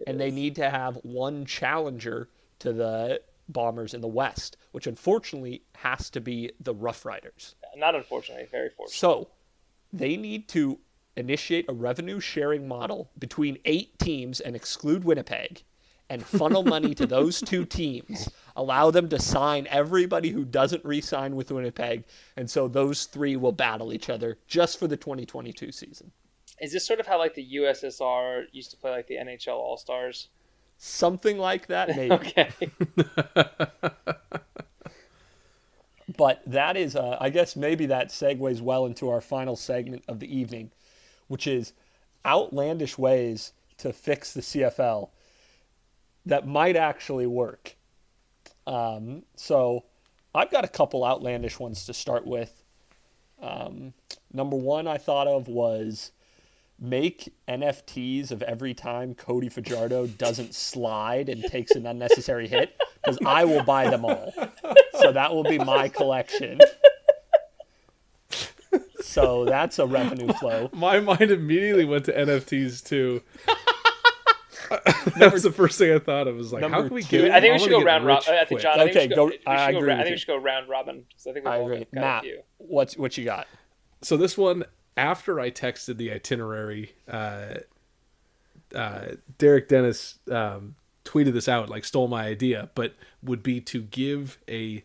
[0.07, 2.29] and they need to have one challenger
[2.59, 3.19] to the
[3.49, 7.55] Bombers in the West, which unfortunately has to be the Rough Riders.
[7.75, 8.95] Not unfortunately, very fortunate.
[8.95, 9.27] So
[9.91, 10.79] they need to
[11.17, 15.63] initiate a revenue sharing model between eight teams and exclude Winnipeg
[16.09, 18.29] and funnel money to those two teams.
[18.55, 22.03] Allow them to sign everybody who doesn't re sign with Winnipeg.
[22.37, 26.11] And so those three will battle each other just for the 2022 season.
[26.61, 29.77] Is this sort of how like the USSR used to play like the NHL All
[29.77, 30.29] Stars?
[30.77, 32.13] Something like that, maybe.
[32.13, 32.49] Okay.
[36.17, 40.19] But that is, uh, I guess maybe that segues well into our final segment of
[40.19, 40.71] the evening,
[41.27, 41.73] which is
[42.25, 45.09] outlandish ways to fix the CFL
[46.25, 47.75] that might actually work.
[48.65, 49.83] Um, so
[50.33, 52.63] I've got a couple outlandish ones to start with.
[53.41, 53.93] Um,
[54.33, 56.11] number one I thought of was
[56.79, 63.17] make NFTs of every time Cody Fajardo doesn't slide and takes an unnecessary hit, because
[63.25, 64.33] I will buy them all.
[64.99, 66.59] So that will be my collection.
[69.15, 70.69] So that's a revenue flow.
[70.73, 73.21] My mind immediately went to NFTs too.
[75.17, 76.35] that was the first thing I thought of.
[76.35, 77.31] Was like, how can we two- get?
[77.31, 78.33] I think we should go round robin.
[78.33, 78.59] I think.
[78.61, 78.79] John.
[78.79, 79.35] I think Okay, go- go.
[79.47, 81.77] I go agree I think we should go round robin I think I agree.
[81.79, 82.41] got, got a Matt, few.
[82.57, 83.47] what's what you got?
[84.01, 84.65] So this one,
[84.97, 87.55] after I texted the itinerary, uh,
[88.75, 89.05] uh,
[89.37, 94.37] Derek Dennis um, tweeted this out, like stole my idea, but would be to give
[94.49, 94.83] a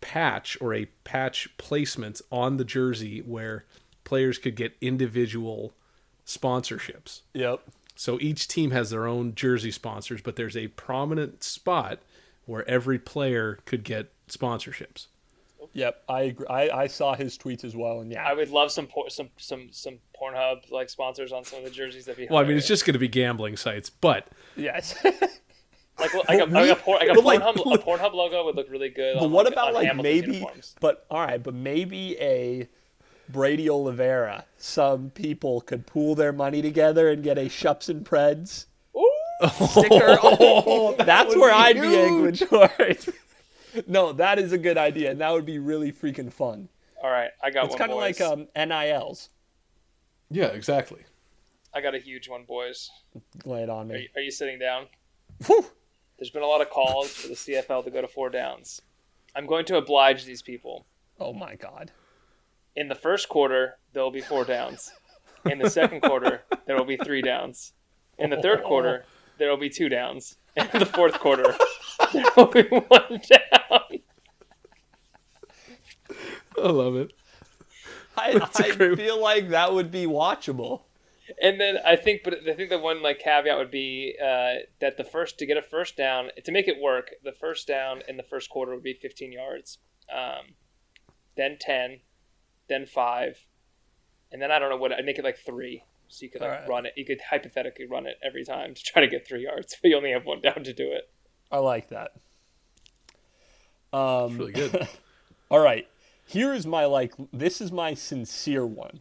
[0.00, 3.64] patch or a patch placement on the jersey where
[4.04, 5.72] players could get individual
[6.26, 7.20] sponsorships.
[7.34, 7.60] Yep.
[7.96, 12.00] So each team has their own jersey sponsors, but there's a prominent spot
[12.46, 15.06] where every player could get sponsorships.
[15.72, 16.02] Yep.
[16.08, 16.46] I agree.
[16.48, 19.28] I, I saw his tweets as well, and yeah, I would love some por- some
[19.36, 22.06] some some Pornhub like sponsors on some of the jerseys.
[22.06, 22.32] That'd be.
[22.32, 24.26] Well, I mean, it's just going to be gambling sites, but
[24.56, 24.94] yes.
[25.98, 28.12] like like a, But like a, we- por- like a but, like, Pornhub a Pornhub
[28.14, 29.14] logo would look really good.
[29.18, 30.26] But on, what like, about on like Hamilton's maybe?
[30.34, 30.74] uniforms.
[30.80, 32.68] But all right, but maybe a
[33.28, 34.44] Brady Oliveira.
[34.56, 38.66] Some people could pool their money together and get a Shups and Preds
[38.96, 39.10] Ooh!
[39.68, 40.18] sticker.
[40.22, 41.94] Oh, that's where I'd be huge.
[41.96, 43.08] angling towards.
[43.86, 46.68] no, that is a good idea, and that would be really freaking fun.
[47.02, 49.28] All right, I got It's kind of like um, NILs.
[50.30, 51.00] yeah, exactly.
[51.72, 52.90] I got a huge one, boys.
[53.44, 54.00] Lay it on Are me.
[54.02, 54.86] you, are you sitting down?
[55.46, 55.64] Whew.
[56.20, 58.82] There's been a lot of calls for the CFL to go to four downs.
[59.34, 60.84] I'm going to oblige these people.
[61.18, 61.92] Oh my God.
[62.76, 64.92] In the first quarter, there will be four downs.
[65.50, 67.72] In the second quarter, there will be three downs.
[68.18, 69.06] In the third quarter,
[69.38, 70.36] there will be two downs.
[70.56, 71.56] In the fourth quarter,
[72.12, 74.00] there will be one down.
[76.62, 77.12] I love it.
[78.16, 80.82] I, That's a I great- feel like that would be watchable.
[81.42, 84.96] And then I think, but I think the one like caveat would be uh, that
[84.96, 88.16] the first to get a first down to make it work, the first down in
[88.16, 89.78] the first quarter would be 15 yards,
[90.14, 90.54] um,
[91.36, 92.00] then 10,
[92.68, 93.46] then five,
[94.32, 96.50] and then I don't know what I'd make it like three, so you could like
[96.50, 96.68] Alright.
[96.68, 96.92] run it.
[96.96, 99.96] You could hypothetically run it every time to try to get three yards, but you
[99.96, 101.10] only have one down to do it.
[101.50, 102.12] I like that.
[103.92, 104.88] Um, It's really good.
[105.50, 105.88] All right.
[106.26, 107.12] Here is my like.
[107.32, 109.00] This is my sincere one,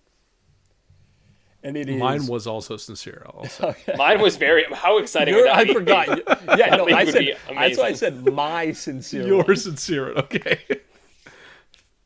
[1.64, 3.26] and it is Mine was also sincere.
[3.34, 4.64] Also, Mine was very.
[4.74, 5.74] How exciting Your- would that I be?
[5.74, 6.58] forgot.
[6.58, 7.38] Yeah, no, I said.
[7.48, 9.26] That's why I said my sincere.
[9.28, 10.12] you're sincere.
[10.14, 10.60] Okay.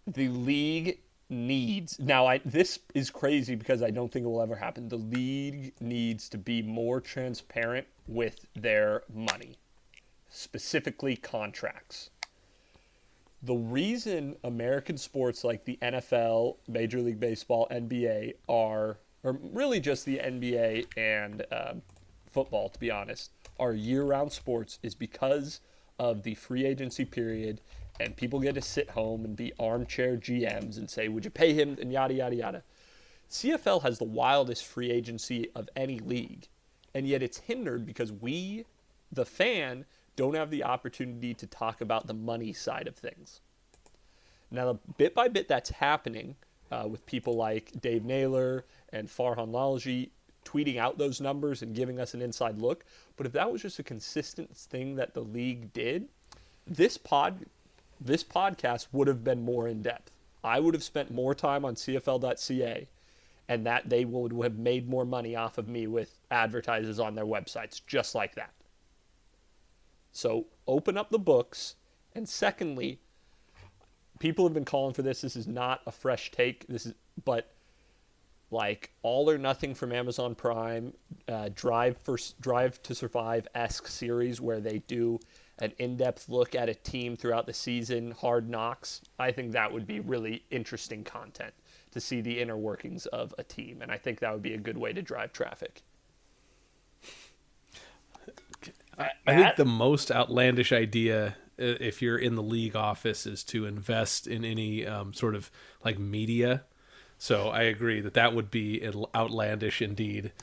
[0.05, 0.99] The league
[1.29, 2.25] needs now.
[2.27, 4.89] I this is crazy because I don't think it will ever happen.
[4.89, 9.57] The league needs to be more transparent with their money,
[10.29, 12.09] specifically contracts.
[13.43, 20.05] The reason American sports like the NFL, Major League Baseball, NBA are, or really just
[20.05, 21.81] the NBA and um,
[22.31, 25.61] football, to be honest, are year-round sports is because
[25.99, 27.61] of the free agency period,
[27.99, 31.53] and people get to sit home and be armchair GMs and say, "Would you pay
[31.53, 32.63] him?" and yada yada yada.
[33.29, 36.47] CFL has the wildest free agency of any league,
[36.93, 38.65] and yet it's hindered because we,
[39.11, 43.41] the fan, don't have the opportunity to talk about the money side of things.
[44.51, 46.35] Now, bit by bit, that's happening
[46.71, 50.11] uh, with people like Dave Naylor and Farhan Lalji
[50.45, 52.85] tweeting out those numbers and giving us an inside look.
[53.17, 56.07] But if that was just a consistent thing that the league did,
[56.67, 57.45] this pod,
[57.99, 60.11] this podcast would have been more in depth.
[60.43, 62.87] I would have spent more time on CFL.ca,
[63.49, 67.25] and that they would have made more money off of me with advertisers on their
[67.25, 68.53] websites, just like that.
[70.11, 71.75] So open up the books,
[72.13, 72.99] and secondly,
[74.19, 75.21] people have been calling for this.
[75.21, 76.67] This is not a fresh take.
[76.67, 76.93] This is,
[77.25, 77.51] but
[78.53, 80.93] like all or nothing from Amazon Prime,
[81.27, 85.19] uh, Drive for Drive to Survive esque series where they do
[85.59, 88.11] an in-depth look at a team throughout the season.
[88.11, 89.01] Hard Knocks.
[89.19, 91.53] I think that would be really interesting content
[91.91, 94.57] to see the inner workings of a team, and I think that would be a
[94.57, 95.81] good way to drive traffic.
[98.97, 104.27] I think the most outlandish idea, if you're in the league office, is to invest
[104.27, 105.51] in any um, sort of
[105.83, 106.63] like media.
[107.23, 110.33] So I agree that that would be outlandish indeed.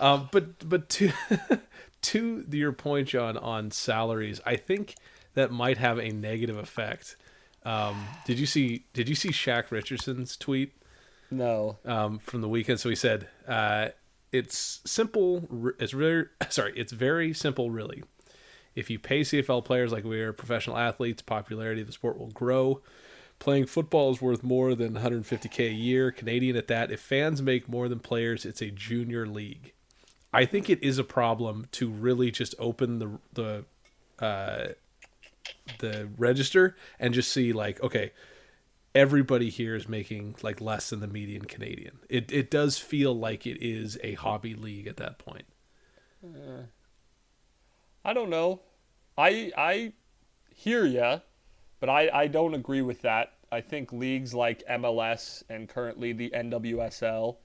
[0.00, 1.12] Um, but but to
[2.02, 4.96] to your point, John, on salaries, I think
[5.34, 7.14] that might have a negative effect.
[7.64, 10.72] Um, did you see Did you see Shaq Richardson's tweet?
[11.30, 11.78] No.
[11.84, 12.80] um, from the weekend.
[12.80, 13.90] So he said, uh,
[14.32, 15.72] "It's simple.
[15.78, 16.72] It's very sorry.
[16.74, 18.02] It's very simple, really.
[18.74, 22.32] If you pay CFL players like we are professional athletes, popularity of the sport will
[22.32, 22.82] grow.
[23.44, 26.90] Playing football is worth more than 150k a year, Canadian at that.
[26.90, 29.74] If fans make more than players, it's a junior league.
[30.32, 33.64] I think it is a problem to really just open the the
[34.24, 34.68] uh,
[35.78, 38.12] the register and just see like, okay,
[38.94, 41.98] everybody here is making like less than the median Canadian.
[42.08, 45.44] It it does feel like it is a hobby league at that point.
[48.06, 48.62] I don't know.
[49.18, 49.92] I I
[50.48, 51.18] hear ya,
[51.78, 53.33] but I I don't agree with that.
[53.54, 57.36] I think leagues like MLS and currently the NWSL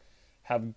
[0.44, 0.74] have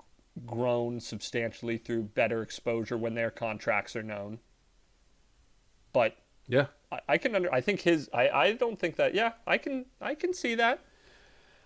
[0.46, 4.40] grown substantially through better exposure when their contracts are known.
[5.92, 6.16] But
[6.46, 6.66] Yeah.
[6.90, 9.86] I, I can under I think his I, I don't think that yeah, I can
[10.00, 10.80] I can see that.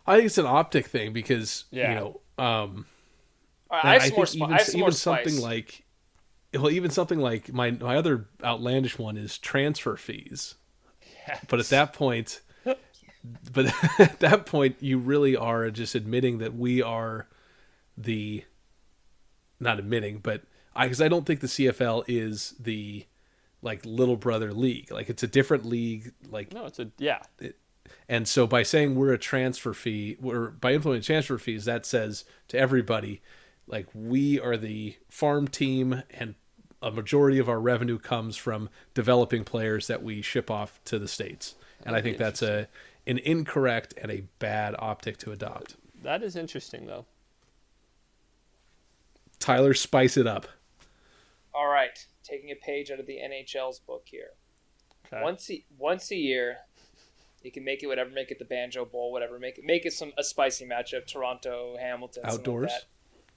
[0.06, 1.88] I think it's an optic thing because Yeah.
[1.90, 2.86] you know, um,
[3.70, 4.26] All right, and I I some more.
[4.26, 5.42] think Spi- even I have some more even something spice.
[5.42, 5.84] like,
[6.54, 10.54] well, even something like my my other outlandish one is transfer fees.
[11.48, 12.40] But at that point,
[13.52, 17.26] but at that point, you really are just admitting that we are
[17.96, 18.44] the,
[19.60, 20.42] not admitting, but
[20.74, 23.06] I because I don't think the CFL is the
[23.62, 24.92] like little brother league.
[24.92, 26.12] Like it's a different league.
[26.30, 27.20] Like No, it's a yeah.
[28.08, 32.24] and so by saying we're a transfer fee, we're by implementing transfer fees, that says
[32.48, 33.22] to everybody,
[33.66, 36.34] like we are the farm team and
[36.82, 41.08] a majority of our revenue comes from developing players that we ship off to the
[41.08, 41.54] states.
[41.84, 42.68] And I think that's a
[43.06, 45.76] an incorrect and a bad optic to adopt.
[46.02, 47.06] That is interesting though.
[49.38, 50.46] Tyler, spice it up.
[51.54, 54.30] All right, taking a page out of the NHL's book here.
[55.06, 55.22] Okay.
[55.22, 56.58] Once a, once a year,
[57.42, 59.92] you can make it whatever, make it the Banjo Bowl, whatever, make it make it
[59.92, 61.06] some a spicy matchup.
[61.06, 62.72] Toronto, Hamilton, something like Outdoors?
[62.72, 62.84] that,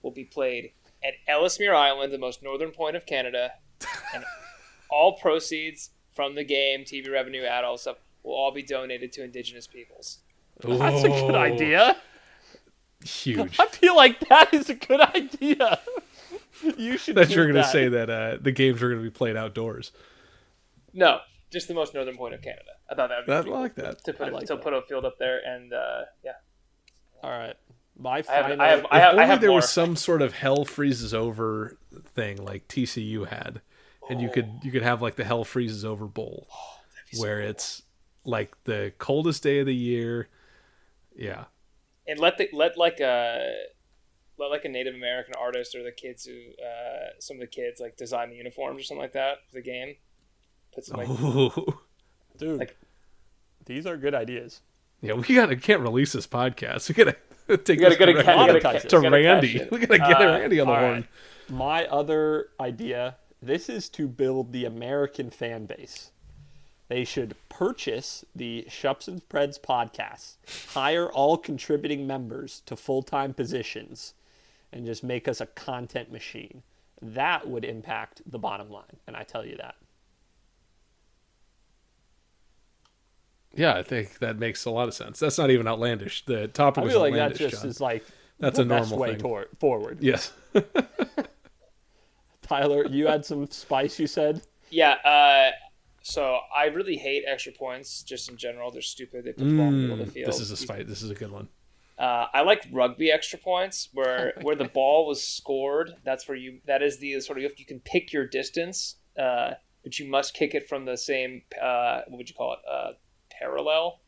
[0.01, 0.71] will be played
[1.03, 3.51] at Ellesmere Island, the most northern point of Canada,
[4.13, 4.23] and
[4.89, 9.23] all proceeds from the game, TV revenue, ad, all stuff will all be donated to
[9.23, 10.19] Indigenous peoples.
[10.61, 11.97] That's a good Oh, idea.
[13.03, 13.55] Huge.
[13.59, 15.79] I feel like that is a good idea.
[16.77, 17.15] You should.
[17.15, 19.91] that you're going to say that uh, the games are going to be played outdoors.
[20.93, 22.71] No, just the most northern point of Canada.
[22.91, 24.03] I thought that would be That, I pretty cool like that.
[24.03, 24.63] to put I a, like to that.
[24.63, 26.31] put a field up there, and uh, yeah,
[27.23, 27.55] All right,
[27.97, 28.61] my I have, final.
[28.61, 29.57] I have, I if have, only I have there more.
[29.57, 31.77] was some sort of hell freezes over
[32.15, 33.61] thing like TCU had,
[34.09, 36.77] and you could you could have like the hell freezes over bowl, Oh,
[37.19, 37.83] where it's
[38.29, 40.27] like the coldest day of the year.
[41.15, 41.45] Yeah,
[42.07, 43.53] and let the let like a
[44.37, 47.79] let like a Native American artist or the kids who uh, some of the kids
[47.81, 49.95] like design the uniforms or something like that for the game.
[50.73, 51.79] Put some like oh.
[52.37, 52.59] dude.
[52.59, 52.77] like-
[53.65, 54.61] these are good ideas.
[55.01, 55.13] yeah.
[55.13, 56.89] We gotta can't release this podcast.
[56.89, 57.17] We gotta
[57.57, 58.89] take we gotta this get a, directly we gotta, monetize ca- it.
[58.89, 59.67] to gotta Randy.
[59.71, 60.91] We gotta get Uh, Randy on the horn.
[60.93, 61.05] right.
[61.49, 63.17] My other idea.
[63.41, 66.11] This is to build the American fan base.
[66.89, 70.37] They should purchase the Shups and Preds podcast,
[70.73, 74.13] hire all contributing members to full time positions,
[74.73, 76.63] and just make us a content machine.
[77.01, 79.75] That would impact the bottom line, and I tell you that.
[83.55, 85.19] Yeah, I think that makes a lot of sense.
[85.19, 86.25] That's not even outlandish.
[86.25, 87.67] The topic I was feel like that just John.
[87.69, 88.03] is like
[88.39, 89.19] That's the a best normal way thing.
[89.21, 89.99] tor- forward.
[90.01, 90.31] Yes.
[92.41, 93.99] Tyler, you had some spice.
[93.99, 94.93] You said Yeah.
[95.03, 95.51] Uh,
[96.01, 98.71] so I really hate extra points just in general.
[98.71, 99.25] They're stupid.
[99.25, 100.27] They put the ball in the middle of the Mm, field.
[100.31, 100.87] this is a spite.
[100.87, 101.49] This is a good one.
[101.97, 105.95] Uh, I like rugby extra points where where the ball was scored.
[106.05, 109.51] That's where you that is the sort of you can pick your distance, uh,
[109.83, 112.91] but you must kick it from the same uh, what would you call it uh,
[113.29, 113.99] parallel,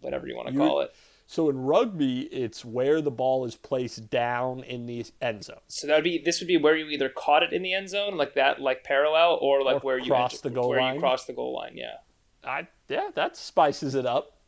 [0.00, 0.92] whatever you want to You- call it.
[1.32, 1.48] So.
[1.50, 5.58] In rugby, it's where the ball is placed down in the end zone.
[5.68, 7.88] So that would be this would be where you either caught it in the end
[7.88, 10.94] zone like that like parallel or like Or where you cross the goal where line.
[10.94, 11.72] you cross the goal line.
[11.76, 11.96] Yeah.
[12.44, 14.38] I yeah, that spices it up.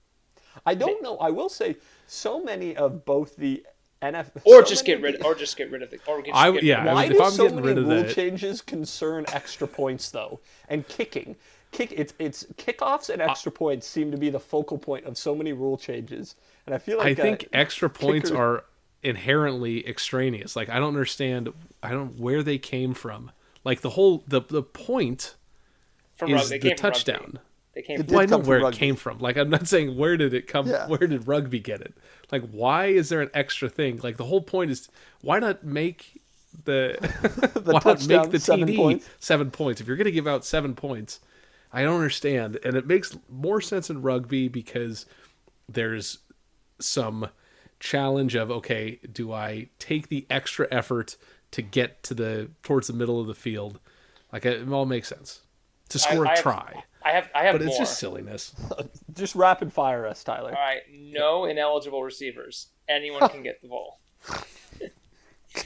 [0.66, 1.16] I don't know.
[1.18, 1.76] I will say
[2.07, 3.64] so many of both the
[4.03, 6.20] NFL Or so just get rid of the- or just get rid of the or
[6.22, 8.03] just I- get yeah, rid Why if do I'm so getting many rid of rule
[8.03, 10.41] the- changes concern extra points though?
[10.68, 11.37] And kicking,
[11.72, 15.35] kick it's it's kickoffs and extra points seem to be the focal point of so
[15.35, 16.35] many rule changes.
[16.67, 18.65] And I feel like I think uh, extra points kicker- are
[19.03, 20.57] inherently extraneous.
[20.57, 21.53] Like I don't understand.
[21.83, 23.31] I don't where they came from.
[23.65, 25.35] Like the whole the the point
[26.17, 26.59] from is rugby.
[26.59, 26.95] The came from rugby.
[26.95, 27.39] touchdown.
[27.75, 29.19] They came It from Well, I know come from where it came from.
[29.19, 30.69] Like I'm not saying where did it come.
[30.69, 30.87] Yeah.
[30.87, 31.95] Where did rugby get it?
[32.33, 34.01] Like why is there an extra thing?
[34.03, 34.89] Like the whole point is
[35.21, 36.23] why not make
[36.65, 36.97] the,
[37.65, 39.11] why not touchdown make the seven TD points?
[39.19, 39.81] seven points?
[39.81, 41.21] If you're going to give out seven points,
[41.73, 42.59] I don't understand.
[42.65, 45.07] And it makes more sense in rugby because
[45.69, 46.19] there's
[46.85, 47.28] some
[47.80, 51.16] challenge of okay, do I take the extra effort
[51.51, 53.80] to get to the towards the middle of the field?
[54.32, 55.41] Like it all makes sense
[55.91, 57.68] to score I a have- try, I have I have but more.
[57.68, 58.55] it's just silliness.
[59.14, 60.49] just rapid fire us, Tyler.
[60.57, 62.68] All right, no ineligible receivers.
[62.89, 64.01] Anyone can get the ball.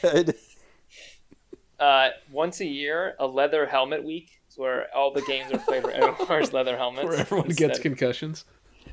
[0.00, 0.34] Good.
[1.80, 5.84] Uh, once a year, a leather helmet week, is where all the games are played
[5.84, 7.04] where everyone wears leather helmets.
[7.08, 8.44] Where everyone gets instead- concussions.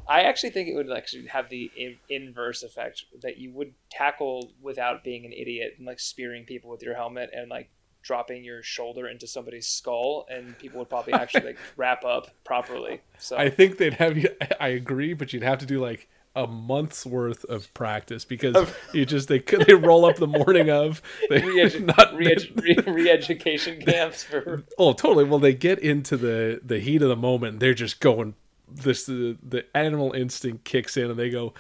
[0.08, 4.52] I actually think it would actually have the in- inverse effect that you would tackle
[4.62, 7.70] without being an idiot and like spearing people with your helmet and like
[8.02, 13.02] dropping your shoulder into somebody's skull, and people would probably actually like wrap up properly.
[13.18, 14.30] So I think they'd have you.
[14.60, 19.06] I agree, but you'd have to do like a month's worth of practice because you
[19.06, 23.82] just they could they roll up the morning of they re-edu- not re-edu- re- re-education
[23.82, 27.74] camps for oh totally well they get into the the heat of the moment they're
[27.74, 28.36] just going
[28.68, 31.54] this the the animal instinct kicks in and they go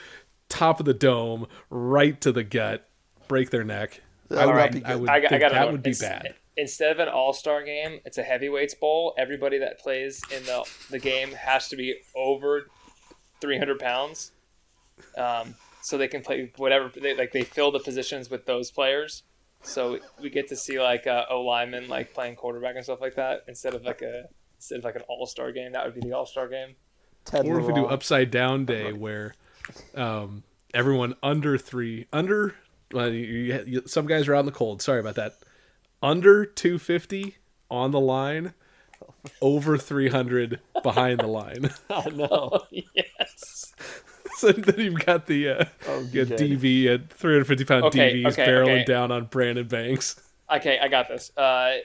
[0.49, 2.88] top of the dome right to the gut
[3.28, 4.01] break their neck
[4.32, 5.01] I would would, not be I good.
[5.01, 5.91] would I got, I think got that another would be one.
[5.93, 9.14] Ins- bad Instead of an All Star game, it's a heavyweights bowl.
[9.18, 12.68] Everybody that plays in the the game has to be over
[13.41, 14.32] three hundred pounds,
[15.18, 16.89] um, so they can play whatever.
[16.95, 19.24] They, like they fill the positions with those players.
[19.64, 23.16] So we get to see like uh, O lineman like playing quarterback and stuff like
[23.16, 25.74] that instead of like a instead of like an All Star game.
[25.74, 26.76] That would be the All Star game.
[27.26, 29.34] Ted or if we do upside down day where
[29.95, 32.55] um, everyone under three under
[32.93, 35.36] well, you, you, some guys are out in the cold sorry about that
[36.01, 37.38] under 250
[37.69, 38.53] on the line
[39.41, 42.59] over 300 behind the line Oh no.
[42.93, 43.73] yes.
[44.38, 48.34] so then you've got the uh, Oh, you got dv at 350 pound Okay, dvs
[48.34, 48.86] okay, barreling okay.
[48.86, 50.21] down on brandon banks
[50.51, 51.36] Okay, I got this.
[51.36, 51.78] Uh,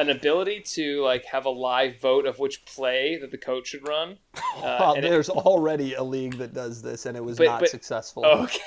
[0.00, 3.86] an ability to like have a live vote of which play that the coach should
[3.86, 4.18] run.
[4.56, 7.46] Uh, Well, and it- there's already a league that does this, and it was But-
[7.46, 8.24] not but- successful.
[8.26, 8.58] Okay.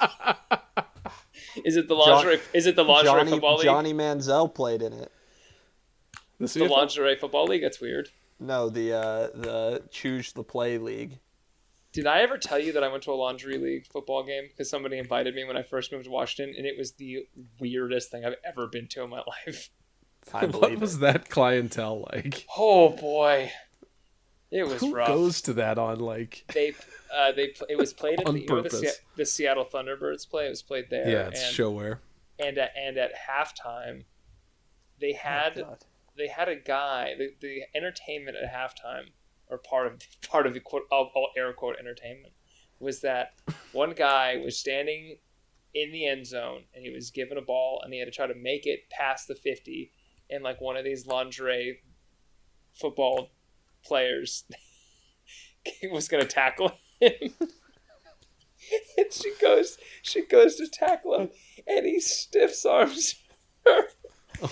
[1.64, 2.40] Is it the lingerie?
[2.54, 3.64] is it the lingerie Johnny, football league?
[3.64, 5.12] Johnny Manziel played in it.
[6.38, 6.70] The the CFL?
[6.70, 7.62] lingerie football league.
[7.62, 8.08] That's weird.
[8.40, 11.18] No, the uh, the choose the play league.
[11.92, 14.70] Did I ever tell you that I went to a laundry league football game because
[14.70, 17.26] somebody invited me when I first moved to Washington, and it was the
[17.60, 19.68] weirdest thing I've ever been to in my life.
[20.32, 21.00] I what was it.
[21.00, 22.46] that clientele like?
[22.56, 23.50] Oh boy,
[24.50, 25.08] it was Who rough.
[25.08, 26.44] goes to that on like?
[26.54, 26.74] They
[27.14, 28.70] uh, they it was played at On the, you know, the.
[28.70, 30.46] Se- the Seattle Thunderbirds play.
[30.46, 31.08] It was played there.
[31.08, 31.98] Yeah, it's and, ShoWare.
[32.38, 34.04] and at, and at halftime,
[35.00, 35.76] they had Oh,
[36.16, 37.14] they had a guy.
[37.18, 39.08] The, the entertainment at halftime,
[39.48, 42.32] or part of part of the quote all, all air quote entertainment,
[42.80, 43.34] was that
[43.72, 45.16] one guy was standing
[45.74, 48.26] in the end zone and he was given a ball and he had to try
[48.26, 49.90] to make it past the fifty,
[50.30, 51.80] and like one of these lingerie
[52.74, 53.30] football
[53.84, 54.44] players
[55.92, 57.12] was going to tackle him.
[58.96, 61.30] and she goes, she goes to tackle him,
[61.66, 63.16] and he stiffs arms
[63.66, 63.88] her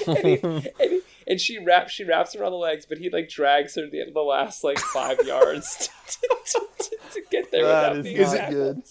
[0.07, 3.11] and, he, and, he, and she wraps she wraps her around the legs, but he
[3.11, 7.23] like drags her the, end of the last like five yards to, to, to, to
[7.31, 8.83] get there That without is being not good.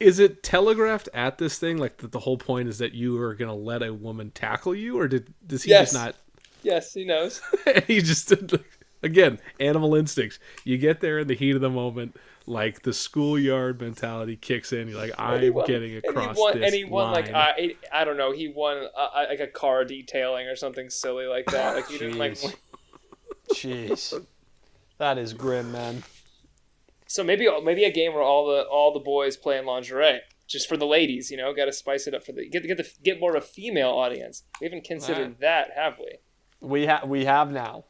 [0.00, 2.10] Is it telegraphed at this thing like that?
[2.10, 5.32] The whole point is that you are gonna let a woman tackle you, or did
[5.46, 5.92] does he Yes.
[5.92, 6.14] just not?
[6.62, 7.40] Yes, he knows.
[7.86, 8.64] he just did,
[9.02, 10.38] again animal instincts.
[10.64, 14.88] You get there in the heat of the moment, like the schoolyard mentality kicks in.
[14.88, 17.34] You're like, I'm won- getting and across he won, this and he won like line.
[17.34, 18.32] I, I I don't know.
[18.32, 21.76] He won uh, like a car detailing or something silly like that.
[21.76, 22.34] Like he didn't like.
[22.34, 22.54] Jeez.
[23.52, 24.26] Jeez,
[24.98, 26.02] that is grim, man.
[27.10, 30.20] So maybe maybe a game where all the all the boys play in lingerie.
[30.46, 32.76] Just for the ladies, you know, got to spice it up for the get get
[32.76, 34.44] the get more of a female audience.
[34.60, 35.40] We haven't considered Alright.
[35.40, 36.18] that, have we?
[36.60, 37.82] We have we have now.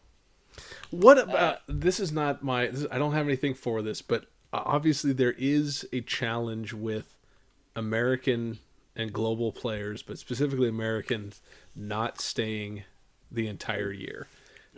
[0.90, 2.00] What about this?
[2.00, 2.68] Is not my.
[2.68, 4.22] This, I don't have anything for this, but
[4.54, 7.18] uh, obviously there is a challenge with
[7.76, 8.58] American
[8.96, 11.42] and global players, but specifically Americans
[11.76, 12.84] not staying
[13.30, 14.28] the entire year.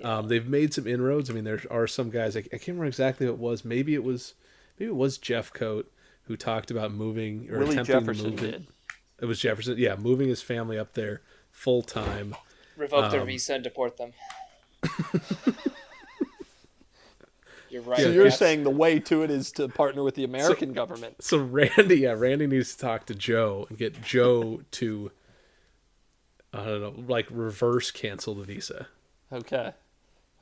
[0.05, 1.31] Um, they've made some inroads.
[1.31, 2.37] I mean, there are some guys.
[2.37, 3.65] I, I can't remember exactly what it was.
[3.65, 4.35] Maybe it was.
[4.79, 5.85] Maybe it was Jeffcoat
[6.25, 8.51] who talked about moving or Willie attempting Jefferson to move it.
[8.53, 8.67] did.
[9.21, 9.77] It was Jefferson.
[9.79, 12.35] Yeah, moving his family up there full time.
[12.77, 14.13] Revoke their Um, visa and deport them.
[17.71, 18.01] You're right.
[18.01, 18.37] So you're Cats.
[18.39, 21.23] saying the way to it is to partner with the American government.
[21.23, 25.11] So Randy, yeah, Randy needs to talk to Joe and get Joe to,
[26.53, 28.89] I don't know, like reverse cancel the visa.
[29.33, 29.73] Okay.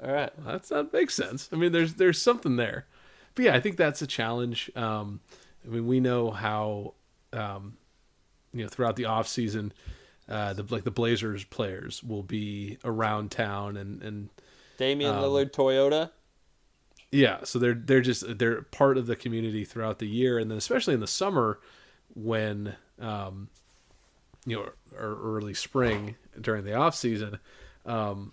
[0.03, 0.33] All right.
[0.45, 1.49] That's that makes sense.
[1.53, 2.87] I mean, there's there's something there,
[3.35, 4.71] but yeah, I think that's a challenge.
[4.75, 5.21] Um,
[5.65, 6.95] I mean, we know how,
[7.33, 7.77] um,
[8.53, 9.73] you know, throughout the off season,
[10.29, 14.29] uh, the like the Blazers players will be around town and and
[14.79, 16.11] Damian Um, Lillard, Toyota.
[17.13, 20.59] Yeah, so they're they're just they're part of the community throughout the year, and then
[20.59, 21.59] especially in the summer
[22.15, 23.49] when um,
[24.47, 27.39] you know or early spring during the off season,
[27.85, 28.33] um,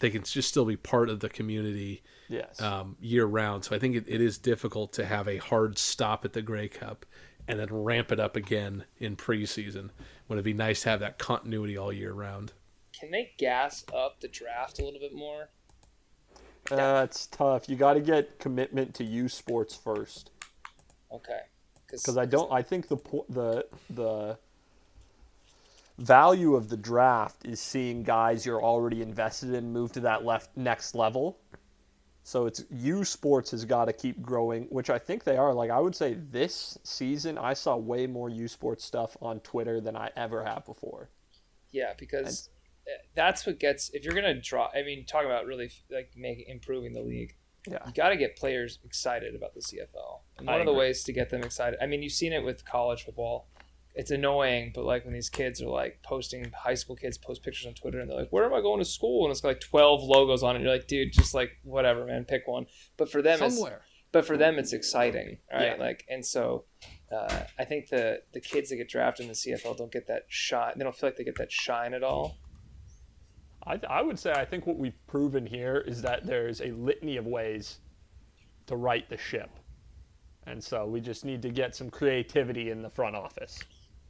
[0.00, 2.60] they can just still be part of the community Yes.
[2.60, 3.64] um, year round.
[3.64, 6.68] So I think it, it is difficult to have a hard stop at the Grey
[6.68, 7.06] Cup
[7.46, 9.90] and then ramp it up again in preseason.
[10.26, 12.52] When it'd be nice to have that continuity all year round.
[12.92, 15.48] Can they gas up the draft a little bit more?
[16.70, 17.66] Uh, it's tough.
[17.68, 20.30] You got to get commitment to U Sports first,
[21.10, 21.40] Okay.
[21.90, 22.52] because I don't.
[22.52, 22.98] I think the
[23.30, 24.38] the the
[25.98, 30.56] value of the draft is seeing guys you're already invested in move to that left
[30.56, 31.40] next level.
[32.22, 35.54] So it's U Sports has got to keep growing, which I think they are.
[35.54, 39.80] Like I would say this season, I saw way more U Sports stuff on Twitter
[39.80, 41.10] than I ever have before.
[41.70, 42.50] Yeah, because
[42.86, 44.68] uh, that's what gets if you're gonna draw.
[44.74, 47.34] I mean, talk about really like making improving the league.
[47.66, 47.78] Yeah.
[47.86, 50.20] You got to get players excited about the CFL.
[50.38, 50.86] And I one of the agree.
[50.86, 51.78] ways to get them excited.
[51.82, 53.48] I mean, you've seen it with college football.
[53.98, 57.66] It's annoying, but like when these kids are like posting, high school kids post pictures
[57.66, 59.60] on Twitter, and they're like, "Where am I going to school?" And it's got like
[59.60, 60.58] twelve logos on it.
[60.58, 63.82] And you're like, "Dude, just like whatever, man, pick one." But for them, it's Somewhere.
[64.12, 65.84] but for them it's exciting right Yeah.
[65.84, 66.64] like and so
[67.12, 70.22] uh, i think the the kids that get drafted in the cfl don't get that
[70.28, 72.38] shine they don't feel like they get that shine at all
[73.66, 77.16] I, I would say I think what we've proven here is that there's a litany
[77.18, 77.80] of ways
[78.66, 79.50] to right the ship.
[80.46, 83.58] And so we just need to get some creativity in the front office.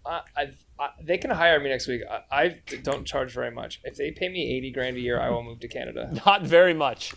[0.08, 0.56] I, I've,
[1.02, 4.28] they can hire me next week I, I don't charge very much if they pay
[4.28, 7.14] me 80 grand a year i will move to canada Not very much.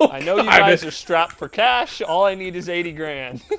[0.00, 2.00] Oh, I know you guys are strapped for cash.
[2.00, 3.42] All I need is 80 grand.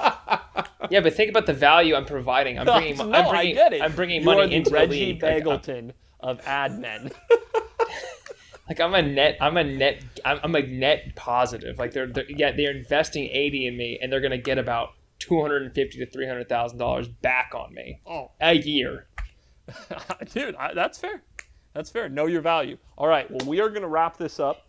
[0.90, 3.72] yeah but think about the value i'm providing i'm bringing, no, I'm bringing, I get
[3.72, 3.82] it.
[3.82, 6.78] I'm bringing you money are the into Reggie the league like, I'm- Begelton of ad
[6.78, 7.10] men.
[8.68, 11.78] like I'm a net, I'm a net, I'm, I'm a net positive.
[11.78, 14.92] Like they're, they're, yeah, they're investing 80 in me, and they're gonna get about
[15.22, 19.06] two hundred and fifty to three hundred thousand dollars back on me Oh, a year.
[20.32, 21.22] dude, I, that's fair.
[21.74, 22.08] That's fair.
[22.08, 22.76] Know your value.
[22.98, 23.30] All right.
[23.30, 24.66] Well, we are going to wrap this up.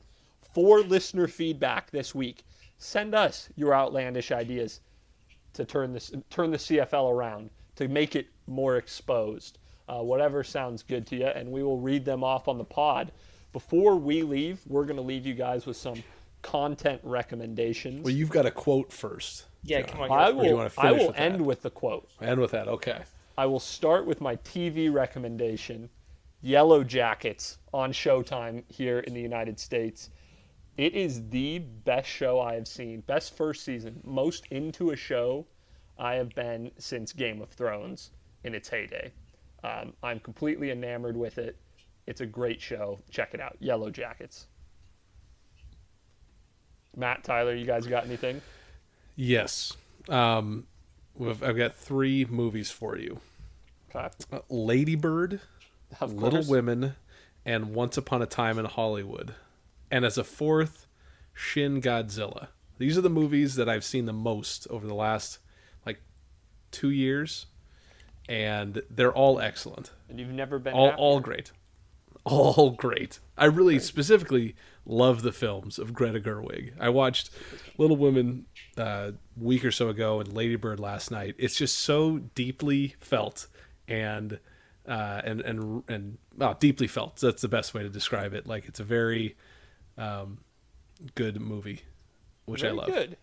[0.53, 2.43] For listener feedback this week,
[2.77, 4.81] send us your outlandish ideas
[5.53, 9.57] to turn this turn the CFL around to make it more exposed.
[9.89, 13.11] Uh, whatever sounds good to you, and we will read them off on the pod.
[13.51, 16.01] Before we leave, we're going to leave you guys with some
[16.41, 18.03] content recommendations.
[18.03, 19.45] Well, you've got a quote first.
[19.63, 20.11] Yeah, come on.
[20.11, 20.41] I go.
[20.41, 20.57] do you will.
[20.57, 21.21] wanna I finish will with that?
[21.21, 22.09] end with the quote.
[22.21, 23.03] End with that, okay.
[23.37, 25.89] I will start with my TV recommendation
[26.41, 30.09] Yellow Jackets on Showtime here in the United States.
[30.77, 35.45] It is the best show I have seen, best first season, most into a show
[35.97, 38.11] I have been since Game of Thrones
[38.43, 39.13] in its heyday.
[39.63, 41.57] Um, I'm completely enamored with it.
[42.07, 42.99] It's a great show.
[43.09, 43.55] Check it out.
[43.59, 44.47] Yellow Jackets.
[46.97, 48.41] Matt, Tyler, you guys got anything?
[49.15, 49.73] Yes.
[50.09, 50.65] Um,
[51.15, 53.19] we've, I've got three movies for you
[53.93, 54.07] Okay.
[54.31, 55.39] uh, Ladybird,
[56.01, 56.43] Little.
[56.43, 56.95] Women,
[57.45, 59.35] and Once Upon a Time in Hollywood.
[59.91, 60.87] And as a fourth,
[61.33, 62.47] Shin Godzilla.
[62.79, 65.37] These are the movies that I've seen the most over the last
[65.85, 66.01] like
[66.71, 67.45] two years,
[68.27, 69.91] and they're all excellent.
[70.09, 71.51] And you've never been all, all great
[72.25, 74.55] all great i really specifically
[74.85, 76.73] love the films of greta gerwig.
[76.79, 77.29] I watched
[77.77, 78.45] little women
[78.77, 81.35] uh, a week or so ago and ladybird last night.
[81.37, 83.47] It's just so deeply felt
[83.87, 84.39] and
[84.87, 87.17] uh, and and and well, deeply felt.
[87.17, 88.45] That's the best way to describe it.
[88.47, 89.35] Like it's a very
[89.97, 90.39] um,
[91.15, 91.81] good movie
[92.45, 92.87] which Very i love.
[92.87, 93.15] good.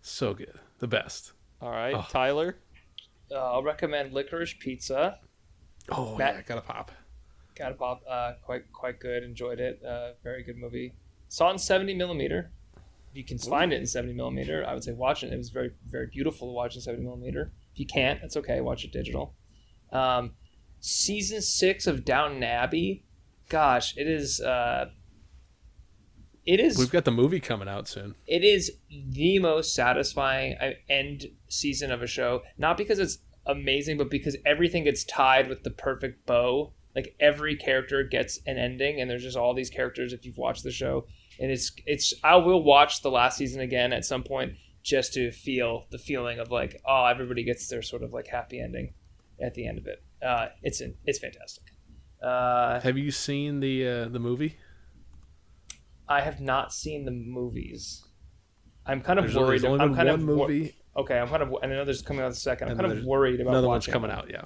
[0.00, 0.52] so good.
[0.78, 1.32] The best.
[1.60, 2.06] All right, Oh.
[2.10, 2.56] Tyler.
[3.30, 5.18] Uh, I'll recommend Licorice Pizza.
[5.90, 6.92] oh Matt- yeah gotta pop
[7.56, 8.02] Got a pop.
[8.08, 9.22] Uh, quite quite good.
[9.22, 9.80] Enjoyed it.
[9.84, 10.94] Uh, very good movie.
[11.28, 12.50] Saw it in seventy millimeter.
[13.10, 15.32] If you can find it in seventy millimeter, I would say watch it.
[15.32, 17.52] It was very very beautiful to watch in seventy millimeter.
[17.72, 18.60] If you can't, that's okay.
[18.60, 19.34] Watch it digital.
[19.92, 20.32] Um,
[20.80, 23.04] season six of Downton Abbey.
[23.48, 24.40] Gosh, it is.
[24.40, 24.86] Uh,
[26.46, 26.76] it is.
[26.76, 31.90] we've got the movie coming out soon it is the most satisfying uh, end season
[31.90, 36.26] of a show not because it's amazing but because everything gets tied with the perfect
[36.26, 40.38] bow like every character gets an ending and there's just all these characters if you've
[40.38, 41.06] watched the show.
[41.40, 44.52] And it's it's i will watch the last season again at some point
[44.84, 48.60] just to feel the feeling of like oh everybody gets their sort of like happy
[48.60, 48.94] ending
[49.42, 50.02] at the end of it.
[50.24, 51.64] Uh it's in, it's fantastic.
[52.22, 54.56] Uh have you seen the uh, the movie?
[56.08, 58.04] I have not seen the movies.
[58.86, 60.76] I'm kind of there's, worried there's only i'm kind one of wor- movie.
[60.96, 61.48] Okay, I'm kind of.
[61.62, 62.68] And I know there's coming out the second.
[62.68, 64.42] I'm And kind of worried about another one's coming out yeah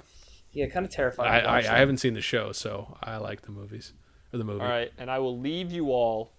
[0.51, 1.45] Yeah, kind of terrifying.
[1.45, 3.93] I, I, I haven't seen the show, so I like the movies
[4.33, 4.61] or the movie.
[4.61, 6.31] All right, and I will leave you all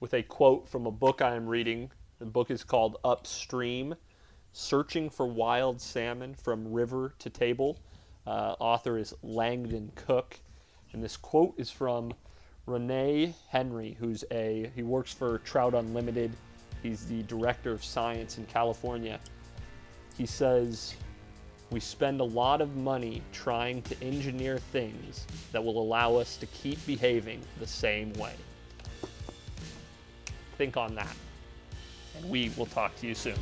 [0.00, 1.90] with a quote from a book I am reading.
[2.18, 3.94] The book is called Upstream
[4.52, 7.78] Searching for Wild Salmon from River to Table.
[8.26, 10.38] Uh, author is Langdon Cook.
[10.92, 12.12] And this quote is from
[12.66, 16.32] Rene Henery, who's a, he works for Trout Unlimited.
[16.82, 19.20] He's the director of science in California.
[20.16, 20.94] He says,
[21.70, 26.46] we spend a lot of money trying to engineer things that will allow us to
[26.46, 28.34] keep behaving the same way.
[30.58, 31.14] Think on that.
[32.16, 33.36] And we will talk to you soon.